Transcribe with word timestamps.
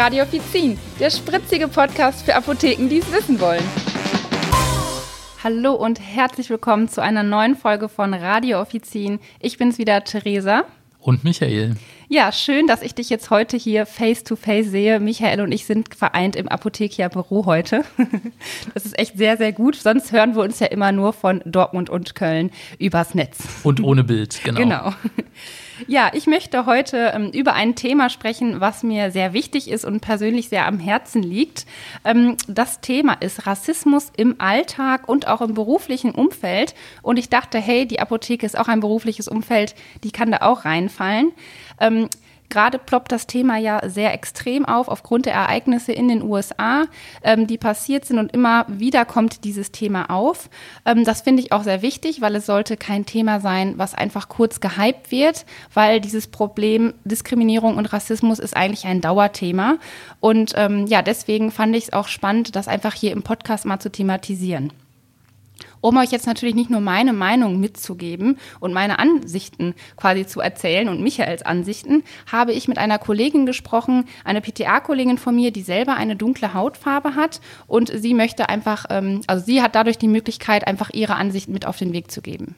Radio 0.00 0.22
Offizin, 0.22 0.78
der 0.98 1.10
spritzige 1.10 1.68
Podcast 1.68 2.24
für 2.24 2.34
Apotheken, 2.34 2.88
die 2.88 3.00
es 3.00 3.12
wissen 3.12 3.38
wollen. 3.38 3.62
Hallo 5.44 5.74
und 5.74 6.00
herzlich 6.00 6.48
willkommen 6.48 6.88
zu 6.88 7.02
einer 7.02 7.22
neuen 7.22 7.54
Folge 7.54 7.90
von 7.90 8.14
Radio 8.14 8.62
Offizin. 8.62 9.20
Ich 9.40 9.58
bin's 9.58 9.76
wieder, 9.76 10.02
Theresa. 10.02 10.64
Und 11.00 11.22
Michael. 11.22 11.76
Ja, 12.08 12.32
schön, 12.32 12.66
dass 12.66 12.80
ich 12.80 12.94
dich 12.94 13.10
jetzt 13.10 13.28
heute 13.28 13.58
hier 13.58 13.84
face 13.84 14.24
to 14.24 14.36
face 14.36 14.70
sehe. 14.70 15.00
Michael 15.00 15.42
und 15.42 15.52
ich 15.52 15.66
sind 15.66 15.94
vereint 15.94 16.34
im 16.34 16.48
Apothekia 16.48 17.08
Büro 17.08 17.44
heute. 17.44 17.84
Das 18.72 18.86
ist 18.86 18.98
echt 18.98 19.18
sehr, 19.18 19.36
sehr 19.36 19.52
gut. 19.52 19.76
Sonst 19.76 20.12
hören 20.12 20.34
wir 20.34 20.42
uns 20.42 20.60
ja 20.60 20.68
immer 20.68 20.92
nur 20.92 21.12
von 21.12 21.42
Dortmund 21.44 21.90
und 21.90 22.14
Köln 22.14 22.50
übers 22.78 23.14
Netz. 23.14 23.36
Und 23.64 23.82
ohne 23.82 24.02
Bild, 24.02 24.40
genau. 24.44 24.60
Genau. 24.60 24.94
Ja, 25.86 26.10
ich 26.12 26.26
möchte 26.26 26.66
heute 26.66 27.12
ähm, 27.14 27.30
über 27.30 27.54
ein 27.54 27.74
Thema 27.74 28.10
sprechen, 28.10 28.60
was 28.60 28.82
mir 28.82 29.10
sehr 29.10 29.32
wichtig 29.32 29.70
ist 29.70 29.84
und 29.84 30.00
persönlich 30.00 30.48
sehr 30.48 30.66
am 30.66 30.78
Herzen 30.78 31.22
liegt. 31.22 31.66
Ähm, 32.04 32.36
das 32.48 32.80
Thema 32.80 33.14
ist 33.14 33.46
Rassismus 33.46 34.10
im 34.16 34.36
Alltag 34.38 35.08
und 35.08 35.26
auch 35.26 35.40
im 35.40 35.54
beruflichen 35.54 36.12
Umfeld. 36.12 36.74
Und 37.02 37.18
ich 37.18 37.28
dachte, 37.28 37.58
hey, 37.58 37.86
die 37.86 38.00
Apotheke 38.00 38.44
ist 38.44 38.58
auch 38.58 38.68
ein 38.68 38.80
berufliches 38.80 39.28
Umfeld, 39.28 39.74
die 40.04 40.10
kann 40.10 40.30
da 40.30 40.38
auch 40.42 40.64
reinfallen. 40.64 41.32
Ähm, 41.80 42.08
Gerade 42.50 42.78
ploppt 42.78 43.12
das 43.12 43.26
Thema 43.26 43.56
ja 43.56 43.80
sehr 43.88 44.12
extrem 44.12 44.66
auf 44.66 44.88
aufgrund 44.88 45.26
der 45.26 45.34
Ereignisse 45.34 45.92
in 45.92 46.08
den 46.08 46.22
USA, 46.22 46.84
ähm, 47.22 47.46
die 47.46 47.56
passiert 47.58 48.04
sind 48.04 48.18
und 48.18 48.32
immer 48.32 48.66
wieder 48.68 49.04
kommt 49.04 49.44
dieses 49.44 49.72
Thema 49.72 50.10
auf. 50.10 50.50
Ähm, 50.84 51.04
das 51.04 51.22
finde 51.22 51.42
ich 51.42 51.52
auch 51.52 51.62
sehr 51.62 51.80
wichtig, 51.80 52.20
weil 52.20 52.34
es 52.36 52.46
sollte 52.46 52.76
kein 52.76 53.06
Thema 53.06 53.40
sein, 53.40 53.74
was 53.78 53.94
einfach 53.94 54.28
kurz 54.28 54.60
gehypt 54.60 55.10
wird, 55.10 55.46
weil 55.72 56.00
dieses 56.00 56.26
Problem 56.26 56.92
Diskriminierung 57.04 57.76
und 57.76 57.92
Rassismus 57.92 58.38
ist 58.38 58.56
eigentlich 58.56 58.84
ein 58.86 59.00
Dauerthema. 59.00 59.76
Und 60.18 60.52
ähm, 60.56 60.86
ja, 60.86 61.02
deswegen 61.02 61.50
fand 61.50 61.74
ich 61.76 61.84
es 61.84 61.92
auch 61.92 62.08
spannend, 62.08 62.56
das 62.56 62.68
einfach 62.68 62.94
hier 62.94 63.12
im 63.12 63.22
Podcast 63.22 63.64
mal 63.64 63.78
zu 63.78 63.90
thematisieren. 63.90 64.72
Um 65.80 65.96
euch 65.96 66.10
jetzt 66.10 66.26
natürlich 66.26 66.54
nicht 66.54 66.70
nur 66.70 66.80
meine 66.80 67.12
Meinung 67.12 67.58
mitzugeben 67.58 68.38
und 68.60 68.72
meine 68.72 68.98
Ansichten 68.98 69.74
quasi 69.96 70.26
zu 70.26 70.40
erzählen 70.40 70.88
und 70.88 71.00
Michaels 71.02 71.42
Ansichten, 71.42 72.02
habe 72.30 72.52
ich 72.52 72.68
mit 72.68 72.78
einer 72.78 72.98
Kollegin 72.98 73.46
gesprochen, 73.46 74.04
eine 74.24 74.40
PTA-Kollegin 74.40 75.18
von 75.18 75.34
mir, 75.34 75.52
die 75.52 75.62
selber 75.62 75.96
eine 75.96 76.16
dunkle 76.16 76.54
Hautfarbe 76.54 77.14
hat 77.14 77.40
und 77.66 77.90
sie 77.94 78.14
möchte 78.14 78.48
einfach, 78.48 78.86
ähm, 78.90 79.22
also 79.26 79.44
sie 79.44 79.62
hat 79.62 79.74
dadurch 79.74 79.98
die 79.98 80.08
Möglichkeit, 80.08 80.66
einfach 80.66 80.90
ihre 80.90 81.16
Ansichten 81.16 81.52
mit 81.52 81.66
auf 81.66 81.78
den 81.78 81.92
Weg 81.92 82.10
zu 82.10 82.20
geben. 82.20 82.56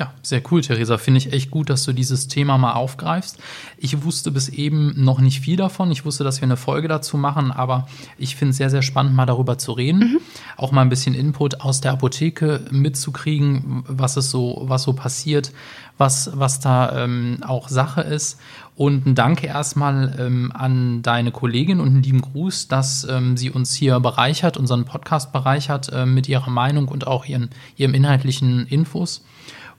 Ja, 0.00 0.14
sehr 0.22 0.40
cool, 0.50 0.62
Theresa. 0.62 0.96
Finde 0.96 1.18
ich 1.18 1.30
echt 1.34 1.50
gut, 1.50 1.68
dass 1.68 1.84
du 1.84 1.92
dieses 1.92 2.26
Thema 2.26 2.56
mal 2.56 2.72
aufgreifst. 2.72 3.38
Ich 3.76 4.02
wusste 4.02 4.30
bis 4.30 4.48
eben 4.48 4.94
noch 4.96 5.20
nicht 5.20 5.40
viel 5.40 5.58
davon. 5.58 5.92
Ich 5.92 6.06
wusste, 6.06 6.24
dass 6.24 6.40
wir 6.40 6.46
eine 6.46 6.56
Folge 6.56 6.88
dazu 6.88 7.18
machen, 7.18 7.52
aber 7.52 7.86
ich 8.16 8.34
finde 8.34 8.52
es 8.52 8.56
sehr, 8.56 8.70
sehr 8.70 8.80
spannend, 8.80 9.14
mal 9.14 9.26
darüber 9.26 9.58
zu 9.58 9.72
reden. 9.72 9.98
Mhm. 9.98 10.20
Auch 10.56 10.72
mal 10.72 10.80
ein 10.80 10.88
bisschen 10.88 11.14
Input 11.14 11.60
aus 11.60 11.82
der 11.82 11.92
Apotheke 11.92 12.64
mitzukriegen, 12.70 13.84
was 13.86 14.16
es 14.16 14.30
so, 14.30 14.62
was 14.62 14.84
so 14.84 14.94
passiert, 14.94 15.52
was, 15.98 16.30
was 16.32 16.60
da 16.60 17.04
ähm, 17.04 17.40
auch 17.46 17.68
Sache 17.68 18.00
ist. 18.00 18.40
Und 18.76 19.04
ein 19.04 19.14
Danke 19.14 19.48
erstmal 19.48 20.16
ähm, 20.18 20.50
an 20.54 21.02
deine 21.02 21.30
Kollegin 21.30 21.78
und 21.78 21.88
einen 21.88 22.02
lieben 22.02 22.22
Gruß, 22.22 22.68
dass 22.68 23.04
ähm, 23.04 23.36
sie 23.36 23.50
uns 23.50 23.74
hier 23.74 24.00
bereichert, 24.00 24.56
unseren 24.56 24.86
Podcast 24.86 25.30
bereichert 25.30 25.92
äh, 25.92 26.06
mit 26.06 26.26
ihrer 26.26 26.48
Meinung 26.48 26.88
und 26.88 27.06
auch 27.06 27.26
ihren, 27.26 27.50
ihrem 27.76 27.92
inhaltlichen 27.92 28.66
Infos. 28.66 29.22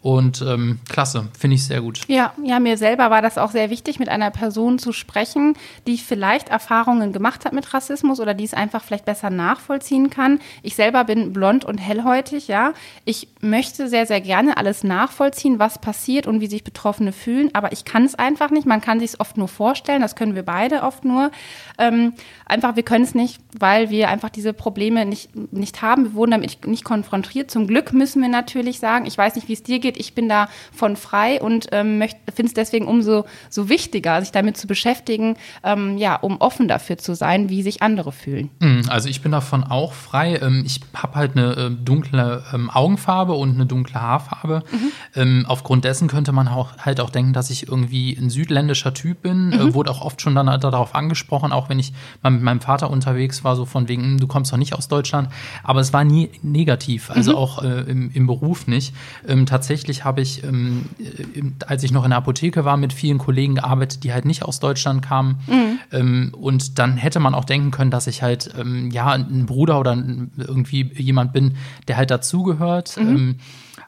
Und 0.01 0.41
ähm, 0.41 0.79
klasse, 0.89 1.27
finde 1.37 1.55
ich 1.55 1.65
sehr 1.65 1.81
gut. 1.81 2.01
Ja, 2.07 2.33
ja, 2.43 2.59
mir 2.59 2.77
selber 2.77 3.11
war 3.11 3.21
das 3.21 3.37
auch 3.37 3.51
sehr 3.51 3.69
wichtig, 3.69 3.99
mit 3.99 4.09
einer 4.09 4.31
Person 4.31 4.79
zu 4.79 4.93
sprechen, 4.93 5.55
die 5.85 5.99
vielleicht 5.99 6.49
Erfahrungen 6.49 7.13
gemacht 7.13 7.45
hat 7.45 7.53
mit 7.53 7.71
Rassismus 7.71 8.19
oder 8.19 8.33
die 8.33 8.43
es 8.43 8.55
einfach 8.55 8.83
vielleicht 8.83 9.05
besser 9.05 9.29
nachvollziehen 9.29 10.09
kann. 10.09 10.39
Ich 10.63 10.75
selber 10.75 11.03
bin 11.03 11.33
blond 11.33 11.65
und 11.65 11.77
hellhäutig, 11.77 12.47
ja. 12.47 12.73
Ich 13.05 13.27
möchte 13.41 13.89
sehr, 13.89 14.07
sehr 14.07 14.21
gerne 14.21 14.57
alles 14.57 14.83
nachvollziehen, 14.83 15.59
was 15.59 15.79
passiert 15.79 16.25
und 16.25 16.41
wie 16.41 16.47
sich 16.47 16.63
Betroffene 16.63 17.11
fühlen, 17.11 17.51
aber 17.53 17.71
ich 17.71 17.85
kann 17.85 18.03
es 18.03 18.15
einfach 18.15 18.49
nicht. 18.49 18.65
Man 18.65 18.81
kann 18.81 18.99
sich 18.99 19.11
es 19.11 19.19
oft 19.19 19.37
nur 19.37 19.47
vorstellen, 19.47 20.01
das 20.01 20.15
können 20.15 20.33
wir 20.33 20.43
beide 20.43 20.81
oft 20.81 21.05
nur. 21.05 21.29
Ähm, 21.77 22.13
einfach, 22.47 22.75
wir 22.75 22.83
können 22.83 23.03
es 23.03 23.13
nicht, 23.13 23.39
weil 23.59 23.91
wir 23.91 24.09
einfach 24.09 24.29
diese 24.29 24.53
Probleme 24.53 25.05
nicht, 25.05 25.35
nicht 25.53 25.83
haben. 25.83 26.05
Wir 26.05 26.13
wurden 26.15 26.31
damit 26.31 26.65
nicht 26.65 26.83
konfrontiert. 26.83 27.51
Zum 27.51 27.67
Glück 27.67 27.93
müssen 27.93 28.21
wir 28.21 28.29
natürlich 28.29 28.79
sagen, 28.79 29.05
ich 29.05 29.15
weiß 29.15 29.35
nicht, 29.35 29.47
wie 29.47 29.53
es 29.53 29.61
dir 29.61 29.77
geht, 29.77 29.90
geht. 29.91 29.99
Ich 29.99 30.13
bin 30.13 30.29
davon 30.29 30.95
frei 30.95 31.41
und 31.41 31.67
ähm, 31.71 32.01
finde 32.33 32.47
es 32.47 32.53
deswegen 32.53 32.87
umso 32.87 33.25
so 33.49 33.69
wichtiger, 33.69 34.21
sich 34.21 34.31
damit 34.31 34.57
zu 34.57 34.67
beschäftigen, 34.67 35.35
ähm, 35.63 35.97
ja, 35.97 36.15
um 36.15 36.37
offen 36.39 36.67
dafür 36.67 36.97
zu 36.97 37.15
sein, 37.15 37.49
wie 37.49 37.63
sich 37.63 37.81
andere 37.81 38.11
fühlen. 38.11 38.49
Hm, 38.61 38.83
also 38.87 39.09
ich 39.09 39.21
bin 39.21 39.31
davon 39.31 39.63
auch 39.63 39.93
frei. 39.93 40.39
Ähm, 40.41 40.63
ich 40.65 40.81
habe 40.95 41.15
halt 41.15 41.37
eine 41.37 41.53
äh, 41.53 41.69
dunkle 41.71 42.43
ähm, 42.53 42.69
Augenfarbe 42.69 43.33
und 43.33 43.55
eine 43.55 43.65
dunkle 43.65 44.01
Haarfarbe. 44.01 44.63
Mhm. 44.71 44.91
Ähm, 45.15 45.45
aufgrund 45.47 45.85
dessen 45.85 46.07
könnte 46.07 46.31
man 46.31 46.47
auch, 46.47 46.77
halt 46.77 46.99
auch 46.99 47.09
denken, 47.09 47.33
dass 47.33 47.49
ich 47.49 47.67
irgendwie 47.67 48.17
ein 48.17 48.29
südländischer 48.29 48.93
Typ 48.93 49.21
bin. 49.21 49.51
Äh, 49.51 49.57
mhm. 49.57 49.73
Wurde 49.73 49.91
auch 49.91 50.01
oft 50.01 50.21
schon 50.21 50.35
dann 50.35 50.47
darauf 50.59 50.95
angesprochen, 50.95 51.51
auch 51.51 51.69
wenn 51.69 51.79
ich 51.79 51.93
mal 52.21 52.29
mit 52.31 52.41
meinem 52.41 52.61
Vater 52.61 52.89
unterwegs 52.89 53.43
war, 53.43 53.55
so 53.55 53.65
von 53.65 53.87
wegen, 53.87 54.03
hm, 54.03 54.19
du 54.19 54.27
kommst 54.27 54.51
doch 54.51 54.57
nicht 54.57 54.73
aus 54.73 54.87
Deutschland. 54.87 55.29
Aber 55.63 55.79
es 55.79 55.93
war 55.93 56.03
nie 56.03 56.29
negativ, 56.41 57.09
also 57.09 57.31
mhm. 57.31 57.37
auch 57.37 57.63
äh, 57.63 57.81
im, 57.81 58.11
im, 58.11 58.27
Beruf 58.27 58.67
nicht. 58.67 58.93
Ähm, 59.27 59.45
tatsächlich 59.45 59.80
tatsächlich 59.81 60.05
habe 60.05 60.21
ich, 60.21 60.43
ähm, 60.43 60.85
äh, 60.99 61.65
als 61.65 61.83
ich 61.83 61.91
noch 61.91 62.03
in 62.03 62.11
der 62.11 62.17
Apotheke 62.17 62.65
war, 62.65 62.77
mit 62.77 62.93
vielen 62.93 63.17
Kollegen 63.17 63.55
gearbeitet, 63.55 64.03
die 64.03 64.13
halt 64.13 64.25
nicht 64.25 64.43
aus 64.43 64.59
Deutschland 64.59 65.01
kamen. 65.01 65.39
Mhm. 65.47 65.79
Ähm, 65.91 66.33
und 66.39 66.77
dann 66.77 66.97
hätte 66.97 67.19
man 67.19 67.33
auch 67.33 67.45
denken 67.45 67.71
können, 67.71 67.89
dass 67.89 68.07
ich 68.07 68.21
halt, 68.21 68.53
ähm, 68.59 68.91
ja, 68.91 69.11
ein 69.11 69.45
Bruder 69.47 69.79
oder 69.79 69.93
irgendwie 70.37 70.91
jemand 70.95 71.33
bin, 71.33 71.55
der 71.87 71.97
halt 71.97 72.11
dazugehört. 72.11 72.97
Mhm. 72.97 73.09
Ähm, 73.09 73.35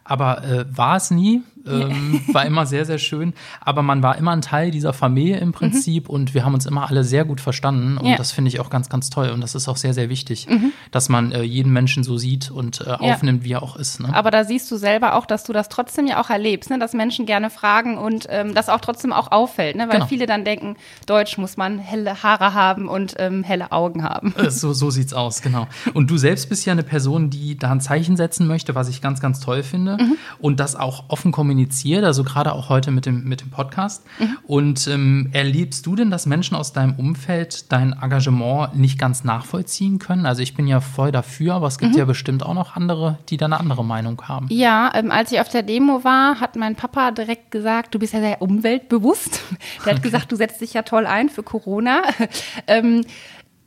aber 0.04 0.44
äh, 0.44 0.66
war 0.76 0.98
es 0.98 1.12
nie 1.12 1.42
ähm, 1.66 2.22
war 2.32 2.46
immer 2.46 2.66
sehr, 2.66 2.86
sehr 2.86 2.98
schön. 2.98 3.34
Aber 3.62 3.82
man 3.82 4.04
war 4.04 4.18
immer 4.18 4.32
ein 4.32 4.42
Teil 4.42 4.72
dieser 4.72 4.94
Familie 4.94 5.38
im 5.38 5.52
Prinzip 5.52 6.08
mhm. 6.08 6.14
und 6.14 6.34
wir 6.34 6.46
haben 6.46 6.54
uns 6.54 6.66
immer 6.66 6.90
alle 6.90 7.04
sehr 7.04 7.26
gut 7.26 7.42
verstanden. 7.42 7.98
Und 7.98 8.08
ja. 8.08 8.18
das 8.18 8.32
finde 8.32 8.50
ich 8.50 8.60
auch 8.60 8.70
ganz, 8.70 8.90
ganz 8.90 9.10
toll. 9.10 9.30
Und 9.30 9.42
das 9.42 9.56
ist 9.56 9.68
auch 9.68 9.78
sehr, 9.78 9.94
sehr 9.94 10.10
wichtig, 10.10 10.48
mhm. 10.50 10.74
dass 10.92 11.10
man 11.10 11.32
äh, 11.32 11.44
jeden 11.44 11.72
Menschen 11.72 12.04
so 12.04 12.18
sieht 12.18 12.52
und 12.52 12.82
äh, 12.82 12.92
aufnimmt, 12.92 13.44
ja. 13.44 13.46
wie 13.46 13.54
er 13.54 13.64
auch 13.64 13.76
ist. 13.76 14.00
Ne? 14.00 14.14
Aber 14.14 14.32
da 14.32 14.44
siehst 14.44 14.70
du 14.72 14.78
selber 14.78 15.16
auch, 15.16 15.26
dass 15.26 15.44
du 15.44 15.54
das 15.54 15.70
trotzdem 15.70 16.08
ja 16.08 16.22
auch 16.22 16.30
erlebst, 16.30 16.70
ne? 16.70 16.80
dass 16.80 16.94
Menschen 16.94 17.26
gerne 17.26 17.50
fragen 17.50 17.98
und 17.98 18.28
ähm, 18.30 18.54
das 18.54 18.70
auch 18.70 18.82
trotzdem 18.82 19.14
auch 19.14 19.32
auffällt. 19.32 19.76
Ne? 19.76 19.88
Weil 19.88 19.96
genau. 19.96 20.08
viele 20.08 20.26
dann 20.26 20.46
denken, 20.46 20.76
Deutsch 21.06 21.38
muss 21.38 21.58
man 21.58 21.80
helle 21.80 22.24
Haare 22.24 22.54
haben 22.54 22.88
und 22.88 23.16
ähm, 23.18 23.44
helle 23.44 23.72
Augen 23.72 24.04
haben. 24.04 24.34
Äh, 24.36 24.50
so, 24.52 24.74
so 24.74 24.90
sieht's 24.90 25.14
aus, 25.14 25.42
genau. 25.42 25.68
Und 25.94 26.10
du 26.10 26.18
selbst 26.18 26.50
bist 26.50 26.66
ja 26.66 26.74
eine 26.74 26.84
Person, 26.84 27.30
die 27.30 27.58
da 27.58 27.72
ein 27.72 27.82
Zeichen 27.82 28.18
setzen 28.18 28.48
möchte, 28.48 28.76
was 28.76 28.90
ich 28.90 29.02
ganz, 29.02 29.22
ganz 29.22 29.40
toll 29.40 29.64
finde. 29.64 29.98
Mhm. 29.98 30.18
Und 30.40 30.60
das 30.60 30.76
auch 30.76 31.06
offen 31.08 31.32
kommuniziert 31.32 31.53
kommuniziert, 31.54 32.04
also 32.04 32.24
gerade 32.24 32.52
auch 32.54 32.70
heute 32.70 32.90
mit 32.90 33.06
dem, 33.06 33.26
mit 33.26 33.42
dem 33.42 33.52
Podcast. 33.52 34.04
Mhm. 34.18 34.38
Und 34.48 34.88
ähm, 34.88 35.30
erlebst 35.34 35.86
du 35.86 35.96
denn, 35.96 36.10
dass 36.10 36.26
Menschen 36.26 36.56
aus 36.56 36.74
deinem 36.74 36.94
Umfeld 36.96 37.72
dein 37.72 37.94
Engagement 37.94 38.76
nicht 38.76 38.98
ganz 38.98 39.24
nachvollziehen 39.24 40.00
können? 40.00 40.26
Also 40.26 40.42
ich 40.42 40.56
bin 40.56 40.68
ja 40.68 40.80
voll 40.80 41.12
dafür, 41.12 41.54
aber 41.54 41.68
es 41.68 41.78
gibt 41.78 41.94
mhm. 41.94 42.00
ja 42.00 42.06
bestimmt 42.06 42.44
auch 42.44 42.56
noch 42.56 42.76
andere, 42.76 43.20
die 43.30 43.38
da 43.38 43.46
eine 43.46 43.60
andere 43.60 43.86
Meinung 43.86 44.20
haben. 44.24 44.48
Ja, 44.50 44.92
ähm, 44.96 45.12
als 45.12 45.32
ich 45.32 45.40
auf 45.40 45.50
der 45.50 45.62
Demo 45.62 46.04
war, 46.04 46.40
hat 46.40 46.56
mein 46.56 46.76
Papa 46.76 47.12
direkt 47.12 47.52
gesagt, 47.52 47.94
du 47.94 48.00
bist 48.00 48.14
ja 48.14 48.20
sehr 48.20 48.42
umweltbewusst. 48.42 49.42
Der 49.86 49.96
hat 49.96 50.04
gesagt, 50.04 50.32
du 50.32 50.36
setzt 50.36 50.60
dich 50.62 50.74
ja 50.74 50.82
toll 50.82 51.06
ein 51.06 51.30
für 51.30 51.44
Corona. 51.44 52.02
ähm, 52.68 53.06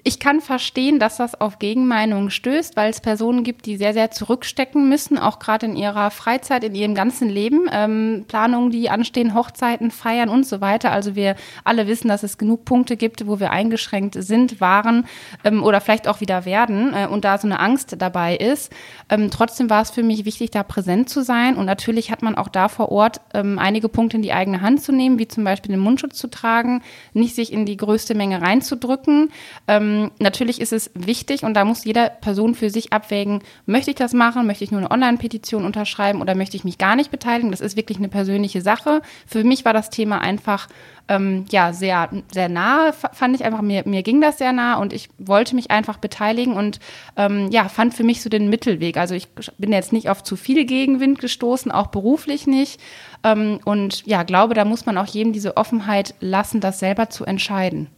ich 0.07 0.21
kann 0.21 0.41
verstehen, 0.41 1.01
dass 1.01 1.17
das 1.17 1.41
auf 1.41 1.59
Gegenmeinungen 1.59 2.31
stößt, 2.31 2.77
weil 2.77 2.91
es 2.91 3.01
Personen 3.01 3.43
gibt, 3.43 3.67
die 3.67 3.77
sehr, 3.77 3.93
sehr 3.93 4.13
zurückstecken 4.13 4.89
müssen, 4.89 5.19
auch 5.19 5.41
gerade 5.41 5.67
in 5.67 5.75
ihrer 5.75 6.13
Freizeit, 6.13 6.63
in 6.63 6.77
ihrem 6.77 6.95
ganzen 6.95 7.29
Leben. 7.29 7.69
Ähm, 7.73 8.25
Planungen, 8.29 8.71
die 8.71 8.89
anstehen, 8.89 9.35
Hochzeiten, 9.35 9.91
Feiern 9.91 10.29
und 10.29 10.47
so 10.47 10.61
weiter. 10.61 10.93
Also 10.93 11.17
wir 11.17 11.35
alle 11.65 11.89
wissen, 11.89 12.07
dass 12.07 12.23
es 12.23 12.39
genug 12.39 12.65
Punkte 12.65 12.97
gibt, 12.97 13.27
wo 13.27 13.41
wir 13.41 13.51
eingeschränkt 13.51 14.15
sind, 14.17 14.61
waren 14.61 15.07
ähm, 15.43 15.65
oder 15.65 15.81
vielleicht 15.81 16.07
auch 16.07 16.21
wieder 16.21 16.45
werden 16.45 16.95
äh, 16.95 17.09
und 17.09 17.25
da 17.25 17.37
so 17.37 17.49
eine 17.49 17.59
Angst 17.59 17.97
dabei 17.99 18.37
ist. 18.37 18.73
Ähm, 19.09 19.33
trotzdem 19.33 19.69
war 19.71 19.83
es 19.83 19.91
für 19.91 20.05
mich 20.05 20.25
wichtig, 20.25 20.53
da 20.53 20.63
präsent 20.63 21.09
zu 21.09 21.25
sein. 21.25 21.57
Und 21.57 21.67
natürlich 21.67 22.13
hat 22.13 22.23
man 22.23 22.37
auch 22.37 22.49
da 22.49 22.69
vor 22.69 22.93
Ort 22.93 23.21
ähm, 23.35 23.59
einige 23.59 23.89
Punkte 23.89 24.19
in 24.19 24.23
die 24.23 24.33
eigene 24.33 24.61
Hand 24.61 24.85
zu 24.85 24.93
nehmen, 24.93 25.19
wie 25.19 25.27
zum 25.27 25.43
Beispiel 25.43 25.73
den 25.73 25.81
Mundschutz 25.81 26.17
zu 26.17 26.29
tragen, 26.29 26.83
nicht 27.13 27.35
sich 27.35 27.53
in 27.53 27.67
die 27.67 27.77
größte 27.77 28.15
Menge 28.15 28.41
reinzudrücken. 28.41 29.33
Ähm, 29.67 29.96
ähm, 29.97 30.11
natürlich 30.19 30.61
ist 30.61 30.73
es 30.73 30.91
wichtig 30.95 31.43
und 31.43 31.55
da 31.55 31.65
muss 31.65 31.85
jeder 31.85 32.11
Person 32.11 32.55
für 32.55 32.71
sich 32.71 32.93
abwägen, 32.93 33.43
möchte 33.67 33.91
ich 33.91 33.97
das 33.97 34.13
machen, 34.13 34.47
möchte 34.47 34.65
ich 34.65 34.71
nur 34.71 34.81
eine 34.81 34.91
Online-Petition 34.91 35.65
unterschreiben 35.65 36.21
oder 36.21 36.35
möchte 36.35 36.57
ich 36.57 36.65
mich 36.65 36.79
gar 36.79 36.97
nicht 36.97 37.11
beteiligen. 37.11 37.51
Das 37.51 37.61
ist 37.61 37.77
wirklich 37.77 37.99
eine 37.99 38.09
persönliche 38.09 38.61
Sache. 38.61 39.03
Für 39.27 39.45
mich 39.45 39.65
war 39.65 39.73
das 39.73 39.91
Thema 39.91 40.21
einfach 40.21 40.69
ähm, 41.09 41.45
ja 41.51 41.73
sehr 41.73 42.11
sehr 42.33 42.49
nahe 42.49 42.93
fand 42.93 43.37
ich 43.37 43.45
einfach 43.45 43.63
mir 43.63 43.85
mir 43.87 44.03
ging 44.03 44.21
das 44.21 44.39
sehr 44.39 44.53
nah 44.53 44.75
und 44.75 44.93
ich 44.93 45.09
wollte 45.19 45.55
mich 45.55 45.71
einfach 45.71 45.99
beteiligen 45.99 46.55
und 46.55 46.81
ähm, 47.17 47.49
ja 47.53 47.69
fand 47.69 47.95
für 47.95 48.03
mich 48.03 48.23
so 48.23 48.29
den 48.29 48.51
Mittelweg 48.51 48.97
also 48.97 49.15
ich 49.15 49.29
bin 49.57 49.73
jetzt 49.73 49.93
nicht 49.93 50.09
auf 50.09 50.25
zu 50.25 50.35
viel 50.35 50.65
Gegenwind 50.65 51.21
gestoßen 51.21 51.71
auch 51.71 51.89
beruflich 51.89 52.49
nicht 52.49 52.81
ähm, 53.23 53.61
und 53.65 54.05
ja 54.07 54.25
glaube 54.25 54.55
da 54.55 54.65
muss 54.65 54.85
man 54.85 54.99
auch 54.99 55.07
jedem 55.07 55.33
diese 55.33 55.57
Offenheit 55.57 56.15
lassen 56.19 56.61
das 56.61 56.81
selber 56.81 57.09
zu 57.09 57.25
entscheiden 57.25 57.89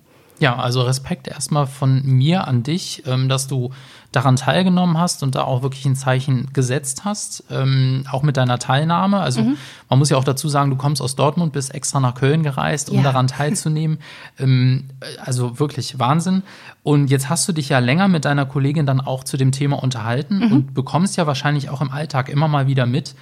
Ja, 0.41 0.57
also 0.57 0.83
Respekt 0.83 1.27
erstmal 1.29 1.67
von 1.67 2.03
mir 2.05 2.47
an 2.47 2.63
dich, 2.63 3.03
ähm, 3.07 3.29
dass 3.29 3.49
du 3.49 3.71
daran 4.13 4.37
teilgenommen 4.37 4.99
hast 4.99 5.23
und 5.23 5.35
da 5.35 5.43
auch 5.43 5.63
wirklich 5.63 5.85
ein 5.85 5.95
Zeichen 5.95 6.51
gesetzt 6.55 7.05
hast, 7.05 7.45
ähm, 7.51 8.05
auch 8.11 8.23
mit 8.23 8.39
deiner 8.39 8.59
Teilnahme. 8.59 9.21
Also 9.21 9.43
mhm. 9.43 9.59
man 9.91 9.99
muss 9.99 10.09
ja 10.09 10.17
auch 10.17 10.25
dazu 10.25 10.49
sagen, 10.49 10.71
du 10.71 10.77
kommst 10.77 11.03
aus 11.03 11.15
Dortmund, 11.15 11.53
bist 11.53 11.75
extra 11.75 12.01
nach 12.01 12.15
Köln 12.15 12.43
gereist, 12.43 12.89
um 12.89 12.97
ja. 12.99 13.03
daran 13.03 13.27
teilzunehmen. 13.27 13.99
ähm, 14.39 14.85
also 15.23 15.59
wirklich 15.59 15.99
Wahnsinn. 15.99 16.43
Und 16.83 17.11
jetzt 17.11 17.29
hast 17.29 17.47
du 17.49 17.53
dich 17.53 17.69
ja 17.69 17.81
länger 17.81 18.09
mit 18.09 18.25
deiner 18.25 18.47
Kollegin 18.47 18.87
dann 18.87 19.01
auch 19.03 19.25
zu 19.25 19.37
dem 19.37 19.53
Thema 19.53 19.83
unterhalten 19.83 20.39
mhm. 20.39 20.53
und 20.53 20.75
bekommst 20.75 21.19
ja 21.19 21.27
wahrscheinlich 21.27 21.69
auch 21.69 21.83
im 21.83 21.91
Alltag 21.91 22.31
immer 22.31 22.49
mal 22.49 22.67
wieder 22.67 22.87
mit, 22.87 23.15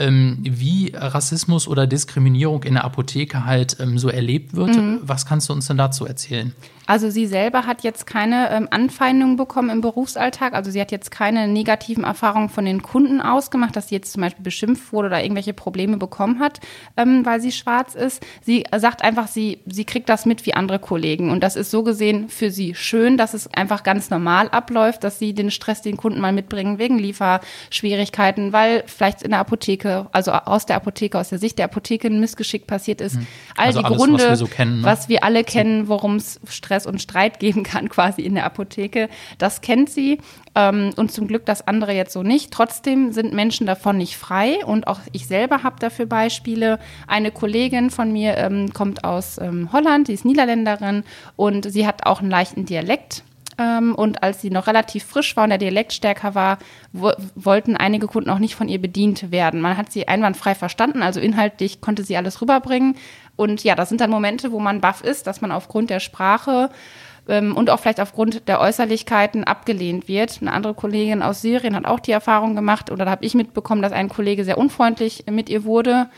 ähm, 0.00 0.38
wie 0.40 0.92
Rassismus 0.94 1.68
oder 1.68 1.86
Diskriminierung 1.86 2.64
in 2.64 2.74
der 2.74 2.84
Apotheke 2.84 3.44
halt 3.44 3.76
ähm, 3.78 3.98
so 3.98 4.08
erlebt 4.08 4.54
wird. 4.54 4.74
Mhm. 4.74 5.00
Was 5.02 5.26
kannst 5.26 5.48
du 5.48 5.52
uns 5.52 5.66
denn 5.66 5.76
dazu 5.76 6.06
erzählen? 6.06 6.52
Also 6.90 7.08
sie 7.08 7.28
selber 7.28 7.66
hat 7.66 7.84
jetzt 7.84 8.04
keine 8.04 8.50
ähm, 8.50 8.66
Anfeindungen 8.68 9.36
bekommen 9.36 9.70
im 9.70 9.80
Berufsalltag. 9.80 10.54
Also 10.54 10.72
sie 10.72 10.80
hat 10.80 10.90
jetzt 10.90 11.12
keine 11.12 11.46
negativen 11.46 12.02
Erfahrungen 12.02 12.48
von 12.48 12.64
den 12.64 12.82
Kunden 12.82 13.20
ausgemacht, 13.20 13.76
dass 13.76 13.90
sie 13.90 13.94
jetzt 13.94 14.10
zum 14.12 14.22
Beispiel 14.22 14.42
beschimpft 14.42 14.92
wurde 14.92 15.06
oder 15.06 15.22
irgendwelche 15.22 15.52
Probleme 15.52 15.98
bekommen 15.98 16.40
hat, 16.40 16.58
ähm, 16.96 17.24
weil 17.24 17.40
sie 17.40 17.52
schwarz 17.52 17.94
ist. 17.94 18.26
Sie 18.42 18.64
sagt 18.76 19.04
einfach, 19.04 19.28
sie, 19.28 19.60
sie 19.66 19.84
kriegt 19.84 20.08
das 20.08 20.26
mit 20.26 20.46
wie 20.46 20.54
andere 20.54 20.80
Kollegen. 20.80 21.30
Und 21.30 21.44
das 21.44 21.54
ist 21.54 21.70
so 21.70 21.84
gesehen 21.84 22.28
für 22.28 22.50
sie 22.50 22.74
schön, 22.74 23.16
dass 23.16 23.34
es 23.34 23.46
einfach 23.54 23.84
ganz 23.84 24.10
normal 24.10 24.48
abläuft, 24.48 25.04
dass 25.04 25.20
sie 25.20 25.32
den 25.32 25.52
Stress 25.52 25.82
den 25.82 25.96
Kunden 25.96 26.20
mal 26.20 26.32
mitbringen 26.32 26.80
wegen 26.80 26.98
Lieferschwierigkeiten, 26.98 28.52
weil 28.52 28.82
vielleicht 28.88 29.22
in 29.22 29.30
der 29.30 29.38
Apotheke, 29.38 30.08
also 30.10 30.32
aus 30.32 30.66
der 30.66 30.74
Apotheke, 30.74 31.20
aus 31.20 31.28
der 31.28 31.38
Sicht 31.38 31.56
der 31.58 31.66
Apotheke 31.66 32.08
ein 32.08 32.18
Missgeschick 32.18 32.66
passiert 32.66 33.00
ist. 33.00 33.14
Hm. 33.14 33.26
All 33.56 33.66
also 33.66 33.78
die 33.78 33.84
alles, 33.84 33.98
Gründe, 33.98 34.14
was 34.24 34.28
wir, 34.28 34.36
so 34.36 34.46
kennen, 34.48 34.80
ne? 34.80 34.82
was 34.84 35.08
wir 35.08 35.22
alle 35.22 35.44
kennen, 35.44 35.86
worum 35.86 36.16
es 36.16 36.40
Stress 36.48 36.79
Stress 36.80 36.86
und 36.86 37.02
Streit 37.02 37.38
geben 37.38 37.62
kann, 37.62 37.88
quasi 37.88 38.22
in 38.22 38.34
der 38.34 38.44
Apotheke. 38.44 39.08
Das 39.38 39.60
kennt 39.60 39.90
sie 39.90 40.18
ähm, 40.54 40.90
und 40.96 41.12
zum 41.12 41.26
Glück 41.26 41.46
das 41.46 41.66
andere 41.66 41.92
jetzt 41.92 42.12
so 42.12 42.22
nicht. 42.22 42.50
Trotzdem 42.50 43.12
sind 43.12 43.32
Menschen 43.32 43.66
davon 43.66 43.98
nicht 43.98 44.16
frei 44.16 44.64
und 44.64 44.86
auch 44.86 45.00
ich 45.12 45.26
selber 45.26 45.62
habe 45.62 45.76
dafür 45.78 46.06
Beispiele. 46.06 46.78
Eine 47.06 47.30
Kollegin 47.30 47.90
von 47.90 48.12
mir 48.12 48.36
ähm, 48.36 48.72
kommt 48.72 49.04
aus 49.04 49.38
ähm, 49.38 49.70
Holland, 49.72 50.08
die 50.08 50.14
ist 50.14 50.24
Niederländerin 50.24 51.04
und 51.36 51.70
sie 51.70 51.86
hat 51.86 52.06
auch 52.06 52.20
einen 52.20 52.30
leichten 52.30 52.64
Dialekt 52.64 53.22
ähm, 53.60 53.94
und 53.94 54.22
als 54.22 54.40
sie 54.40 54.50
noch 54.50 54.66
relativ 54.66 55.04
frisch 55.04 55.36
war 55.36 55.44
und 55.44 55.50
der 55.50 55.58
Dialekt 55.58 55.92
stärker 55.92 56.34
war, 56.34 56.58
wollten 56.92 57.76
einige 57.76 58.06
Kunden 58.06 58.30
auch 58.30 58.38
nicht 58.38 58.54
von 58.54 58.68
ihr 58.68 58.80
bedient 58.80 59.30
werden. 59.30 59.60
Man 59.60 59.76
hat 59.76 59.92
sie 59.92 60.08
einwandfrei 60.08 60.54
verstanden, 60.54 61.02
also 61.02 61.20
inhaltlich 61.20 61.80
konnte 61.80 62.02
sie 62.02 62.16
alles 62.16 62.40
rüberbringen. 62.40 62.96
Und 63.36 63.62
ja, 63.62 63.74
das 63.74 63.90
sind 63.90 64.00
dann 64.00 64.10
Momente, 64.10 64.50
wo 64.50 64.60
man 64.60 64.80
baff 64.80 65.02
ist, 65.02 65.26
dass 65.26 65.42
man 65.42 65.52
aufgrund 65.52 65.90
der 65.90 66.00
Sprache 66.00 66.70
ähm, 67.28 67.54
und 67.54 67.68
auch 67.68 67.80
vielleicht 67.80 68.00
aufgrund 68.00 68.48
der 68.48 68.60
Äußerlichkeiten 68.60 69.44
abgelehnt 69.44 70.08
wird. 70.08 70.38
Eine 70.40 70.52
andere 70.52 70.74
Kollegin 70.74 71.22
aus 71.22 71.42
Syrien 71.42 71.76
hat 71.76 71.84
auch 71.84 72.00
die 72.00 72.12
Erfahrung 72.12 72.56
gemacht, 72.56 72.90
oder 72.90 73.04
da 73.04 73.10
habe 73.10 73.24
ich 73.26 73.34
mitbekommen, 73.34 73.82
dass 73.82 73.92
ein 73.92 74.08
Kollege 74.08 74.44
sehr 74.44 74.58
unfreundlich 74.58 75.24
mit 75.30 75.50
ihr 75.50 75.64
wurde 75.64 76.08